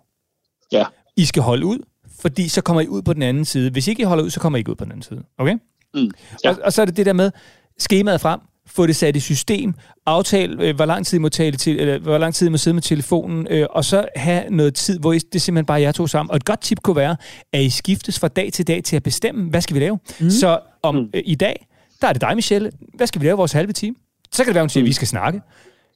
[0.72, 0.86] Ja.
[1.18, 1.80] I skal holde ud,
[2.22, 3.72] fordi så kommer I ud på den anden side.
[3.72, 5.24] Hvis ikke I holder ud, så kommer I ikke ud på den anden side.
[5.38, 5.58] Okay?
[5.94, 6.12] Mm.
[6.44, 6.50] Ja.
[6.50, 7.32] Og, og så er det det der med,
[7.80, 9.74] skemaet frem, få det sat i system,
[10.06, 12.58] aftale, øh, hvor lang tid I må tale til, eller hvor lang tid I må
[12.58, 15.82] sidde med telefonen, øh, og så have noget tid, hvor I, det er simpelthen bare
[15.82, 16.32] jer to sammen.
[16.32, 17.16] Og et godt tip kunne være,
[17.54, 20.00] at I skiftes fra dag til dag til at bestemme, hvad skal vi lave.
[20.20, 20.30] Mm.
[20.30, 21.10] Så om mm.
[21.14, 21.68] øh, i dag,
[22.02, 22.72] der er det dig, Michelle.
[22.94, 23.96] Hvad skal vi lave vores halve time?
[24.32, 25.42] Så kan det være, hun siger, at vi skal snakke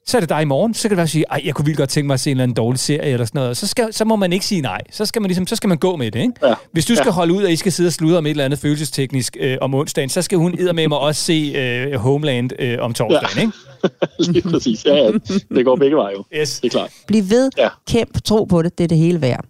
[0.08, 0.74] så er det dig i morgen.
[0.74, 2.32] Så kan det være at sige, at jeg kunne vildt godt tænke mig at se
[2.32, 3.58] en eller anden dårlig serie eller sådan noget.
[3.58, 4.82] Så, skal, så må man ikke sige nej.
[4.92, 6.20] Så skal man, ligesom, så skal man gå med det.
[6.20, 6.34] Ikke?
[6.44, 6.54] Ja.
[6.72, 7.12] Hvis du skal ja.
[7.12, 9.74] holde ud, at I skal sidde og sludre om et eller andet følelsesteknisk øh, om
[9.74, 13.38] onsdagen, så skal hun med mig også se øh, Homeland øh, om torsdagen.
[13.38, 13.42] Ja.
[13.42, 14.32] Ikke?
[14.34, 14.86] Lige præcis.
[14.86, 15.12] Ja, ja.
[15.56, 16.24] Det går begge veje jo.
[16.36, 16.60] Yes.
[16.60, 16.92] Det er klart.
[17.08, 17.50] Bliv ved.
[17.58, 17.70] Ja.
[17.88, 18.24] Kæmp.
[18.24, 18.78] Tro på det.
[18.78, 19.46] Det er det hele værd.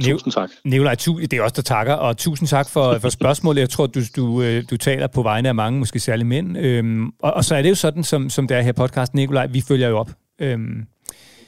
[0.00, 0.50] Tusind tak.
[0.64, 3.60] Nikolaj, det er også der takker, og tusind tak for, for spørgsmålet.
[3.60, 6.58] Jeg tror, du, du, øh, du taler på vegne af mange, måske særligt mænd.
[6.58, 9.46] Øhm, og, og så er det jo sådan, som, som det er her podcast, Nikolaj,
[9.46, 10.10] vi følger jo op.
[10.40, 10.86] Øhm,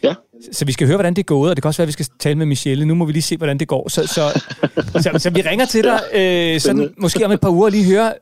[0.03, 0.14] ja.
[0.53, 2.07] Så vi skal høre, hvordan det går, og det kan også være, at vi skal
[2.18, 2.84] tale med Michelle.
[2.84, 3.88] Nu må vi lige se, hvordan det går.
[3.88, 4.42] Så, så,
[5.03, 8.12] så, så vi ringer til dig, øh, sådan, måske om et par uger, lige høre,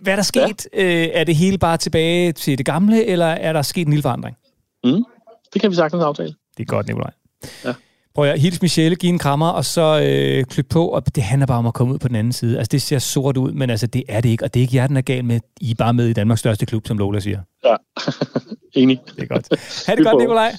[0.00, 0.66] hvad der er sket.
[0.74, 0.84] Ja.
[0.84, 4.02] Øh, er det hele bare tilbage til det gamle, eller er der sket en lille
[4.02, 4.36] forandring?
[4.84, 5.04] Mm,
[5.52, 6.34] det kan vi sagtens aftale.
[6.56, 7.10] Det er godt, Nikolaj.
[7.64, 7.72] Ja.
[8.14, 11.46] Prøv at hils Michelle, give en krammer, og så øh, klip på, og det handler
[11.46, 12.58] bare om at komme ud på den anden side.
[12.58, 14.76] Altså, det ser sort ud, men altså, det er det ikke, og det er ikke
[14.76, 15.40] jer, den er gal med.
[15.60, 17.40] I er bare med i Danmarks største klub, som Lola siger.
[17.64, 17.76] Ja,
[18.80, 19.00] enig.
[19.16, 19.48] Det er godt.
[19.86, 20.52] Ha' det godt, Nikolaj.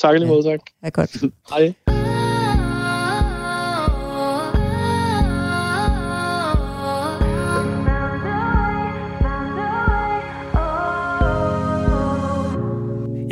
[0.00, 0.60] Tak lige måde, tak.
[0.84, 1.22] Ja, godt.
[1.50, 1.93] Hej.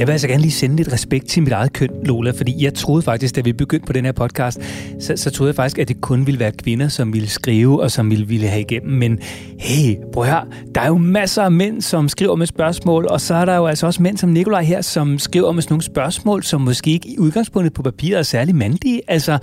[0.02, 2.74] Jeg vil altså gerne lige sende lidt respekt til mit eget køn, Lola, fordi jeg
[2.74, 4.60] troede faktisk, da vi begyndte på den her podcast,
[5.00, 7.90] så, så troede jeg faktisk, at det kun ville være kvinder, som ville skrive og
[7.90, 8.92] som ville, ville have igennem.
[8.92, 9.18] Men
[9.58, 10.40] hey, prøv her,
[10.74, 13.66] der er jo masser af mænd, som skriver med spørgsmål, og så er der jo
[13.66, 17.08] altså også mænd som Nikolaj her, som skriver med sådan nogle spørgsmål, som måske ikke
[17.08, 19.00] i udgangspunktet på papiret er særlig mandige.
[19.08, 19.38] Altså,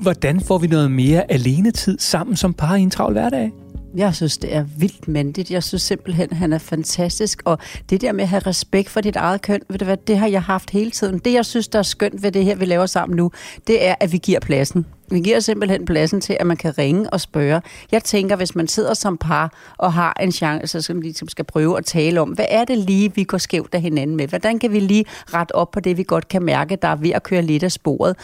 [0.00, 3.52] hvordan får vi noget mere alenetid sammen som par i en travl hverdag?
[3.96, 5.50] Jeg synes, det er vildt mandigt.
[5.50, 7.42] Jeg synes simpelthen, han er fantastisk.
[7.44, 7.58] Og
[7.90, 10.28] det der med at have respekt for dit eget køn, ved du hvad, det har
[10.28, 11.18] jeg haft hele tiden.
[11.18, 13.30] Det, jeg synes, der er skønt ved det her, vi laver sammen nu,
[13.66, 14.86] det er, at vi giver pladsen.
[15.10, 17.62] Vi giver simpelthen pladsen til, at man kan ringe og spørge.
[17.92, 21.78] Jeg tænker, hvis man sidder som par og har en chance, som ligesom skal prøve
[21.78, 24.28] at tale om, hvad er det lige, vi går skævt af hinanden med?
[24.28, 27.10] Hvordan kan vi lige rette op på det, vi godt kan mærke, der er ved
[27.10, 28.16] at køre lidt af sporet?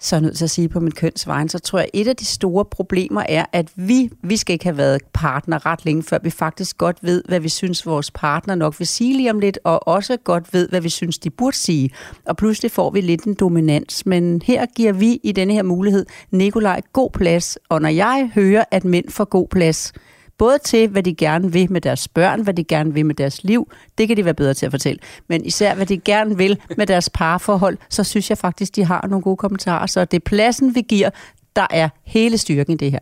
[0.00, 0.92] Så er jeg nødt til at sige på min
[1.26, 4.52] vegne så tror jeg, at et af de store problemer er, at vi, vi skal
[4.52, 8.10] ikke have været partner ret længe, før vi faktisk godt ved, hvad vi synes, vores
[8.10, 11.30] partner nok vil sige lige om lidt, og også godt ved, hvad vi synes, de
[11.30, 11.90] burde sige.
[12.26, 14.06] Og pludselig får vi lidt en dominans.
[14.06, 18.64] Men her giver vi i denne her mulighed Nikolaj god plads, og når jeg hører,
[18.70, 19.92] at mænd får god plads,
[20.40, 23.44] Både til, hvad de gerne vil med deres børn, hvad de gerne vil med deres
[23.44, 25.00] liv, det kan de være bedre til at fortælle.
[25.28, 29.06] Men især, hvad de gerne vil med deres parforhold, så synes jeg faktisk, de har
[29.08, 29.86] nogle gode kommentarer.
[29.86, 31.10] Så det er pladsen, vi giver,
[31.56, 32.98] der er hele styrken i det her.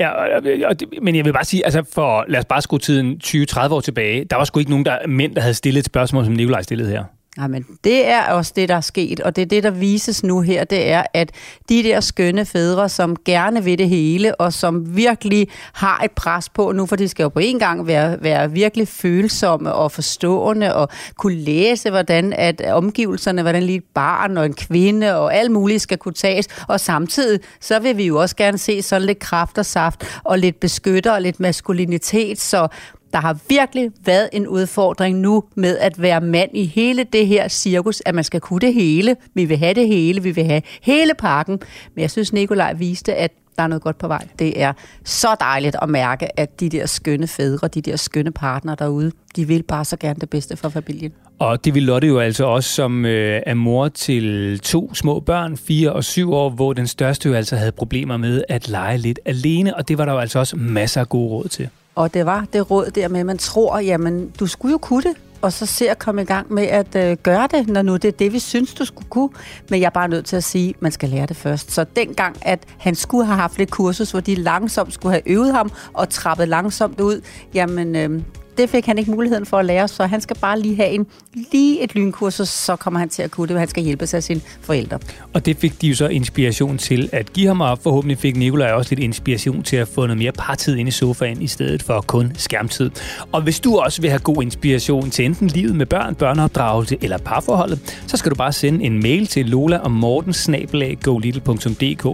[0.00, 3.20] Ja, og, og, men jeg vil bare sige, altså for, lad os bare skrue tiden
[3.24, 6.24] 20-30 år tilbage, der var sgu ikke nogen der, mænd, der havde stillet et spørgsmål,
[6.24, 7.04] som Nikolaj stillede her.
[7.40, 10.40] Jamen, det er også det, der er sket, og det er det, der vises nu
[10.40, 11.32] her, det er, at
[11.68, 16.48] de der skønne fædre, som gerne vil det hele, og som virkelig har et pres
[16.48, 20.74] på nu, for de skal jo på en gang være, være virkelig følsomme og forstående,
[20.74, 25.50] og kunne læse, hvordan at omgivelserne, hvordan lige et barn og en kvinde og alt
[25.50, 29.18] muligt skal kunne tages, og samtidig, så vil vi jo også gerne se sådan lidt
[29.18, 32.68] kraft og saft, og lidt beskytter og lidt maskulinitet, så
[33.12, 37.48] der har virkelig været en udfordring nu med at være mand i hele det her
[37.48, 39.16] cirkus, at man skal kunne det hele.
[39.34, 41.60] Vi vil have det hele, vi vil have hele pakken.
[41.94, 44.26] Men jeg synes, Nikolaj viste, at der er noget godt på vej.
[44.38, 44.72] Det er
[45.04, 49.48] så dejligt at mærke, at de der skønne fædre, de der skønne partner derude, de
[49.48, 51.12] vil bare så gerne det bedste for familien.
[51.38, 55.56] Og det vil Lotte jo altså også, som øh, er mor til to små børn,
[55.56, 59.20] fire og syv år, hvor den største jo altså havde problemer med at lege lidt
[59.24, 61.68] alene, og det var der jo altså også masser af gode råd til.
[61.98, 65.02] Og det var det råd der med, at man tror, jamen, du skulle jo kunne
[65.02, 67.92] det, og så se at komme i gang med at øh, gøre det, når nu
[67.92, 69.28] det er det, vi synes, du skulle kunne.
[69.70, 71.70] Men jeg er bare nødt til at sige, at man skal lære det først.
[71.70, 75.52] Så dengang, at han skulle have haft et kursus, hvor de langsomt skulle have øvet
[75.52, 77.20] ham og trappet langsomt ud,
[77.54, 78.22] jamen, øh,
[78.58, 81.06] det fik han ikke muligheden for at lære, så han skal bare lige have en,
[81.52, 84.16] lige et lynkursus, så kommer han til at kunne det, og han skal hjælpe sig
[84.16, 84.98] af sine forældre.
[85.32, 88.72] Og det fik de jo så inspiration til at give ham, og forhåbentlig fik Nikolaj
[88.72, 92.00] også lidt inspiration til at få noget mere partid ind i sofaen, i stedet for
[92.00, 92.90] kun skærmtid.
[93.32, 97.18] Og hvis du også vil have god inspiration til enten livet med børn, børneopdragelse eller
[97.18, 100.32] parforholdet, så skal du bare sende en mail til Lola og Morten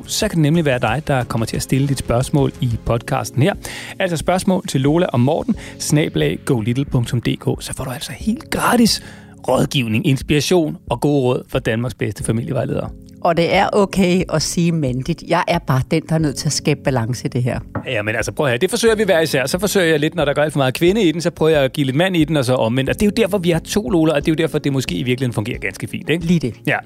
[0.07, 3.43] så kan det nemlig være dig, der kommer til at stille dit spørgsmål i podcasten
[3.43, 3.55] her.
[3.99, 9.03] Altså spørgsmål til Lola og Morten, snabelag golittle.dk, så får du altså helt gratis
[9.49, 12.91] rådgivning, inspiration og gode råd fra Danmarks bedste familievejledere
[13.25, 15.25] og det er okay at sige mandigt.
[15.29, 17.61] Jeg er bare den, der er nødt til at skabe balance i det her.
[17.87, 19.47] Ja, men altså prøv høre, det forsøger vi hver især.
[19.47, 21.53] Så forsøger jeg lidt, når der går alt for meget kvinde i den, så prøver
[21.53, 22.91] jeg at give lidt mand i den, og så omvendt.
[22.91, 24.73] Og det er jo derfor, vi har to loler, og det er jo derfor, det
[24.73, 26.11] måske i virkeligheden fungerer ganske fint.
[26.11, 26.25] Ikke?
[26.25, 26.55] Lige det.
[26.67, 26.77] Ja.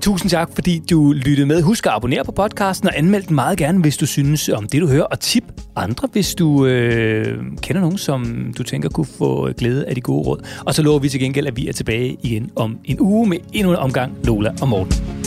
[0.00, 1.62] Tusind tak, fordi du lyttede med.
[1.62, 4.80] Husk at abonnere på podcasten og anmeld den meget gerne, hvis du synes om det,
[4.80, 5.04] du hører.
[5.04, 5.44] Og tip
[5.76, 10.28] andre, hvis du øh, kender nogen, som du tænker kunne få glæde af de gode
[10.28, 10.46] råd.
[10.66, 13.38] Og så lover vi til gengæld, at vi er tilbage igen om en uge med
[13.52, 15.23] endnu en omgang Lola og Morten.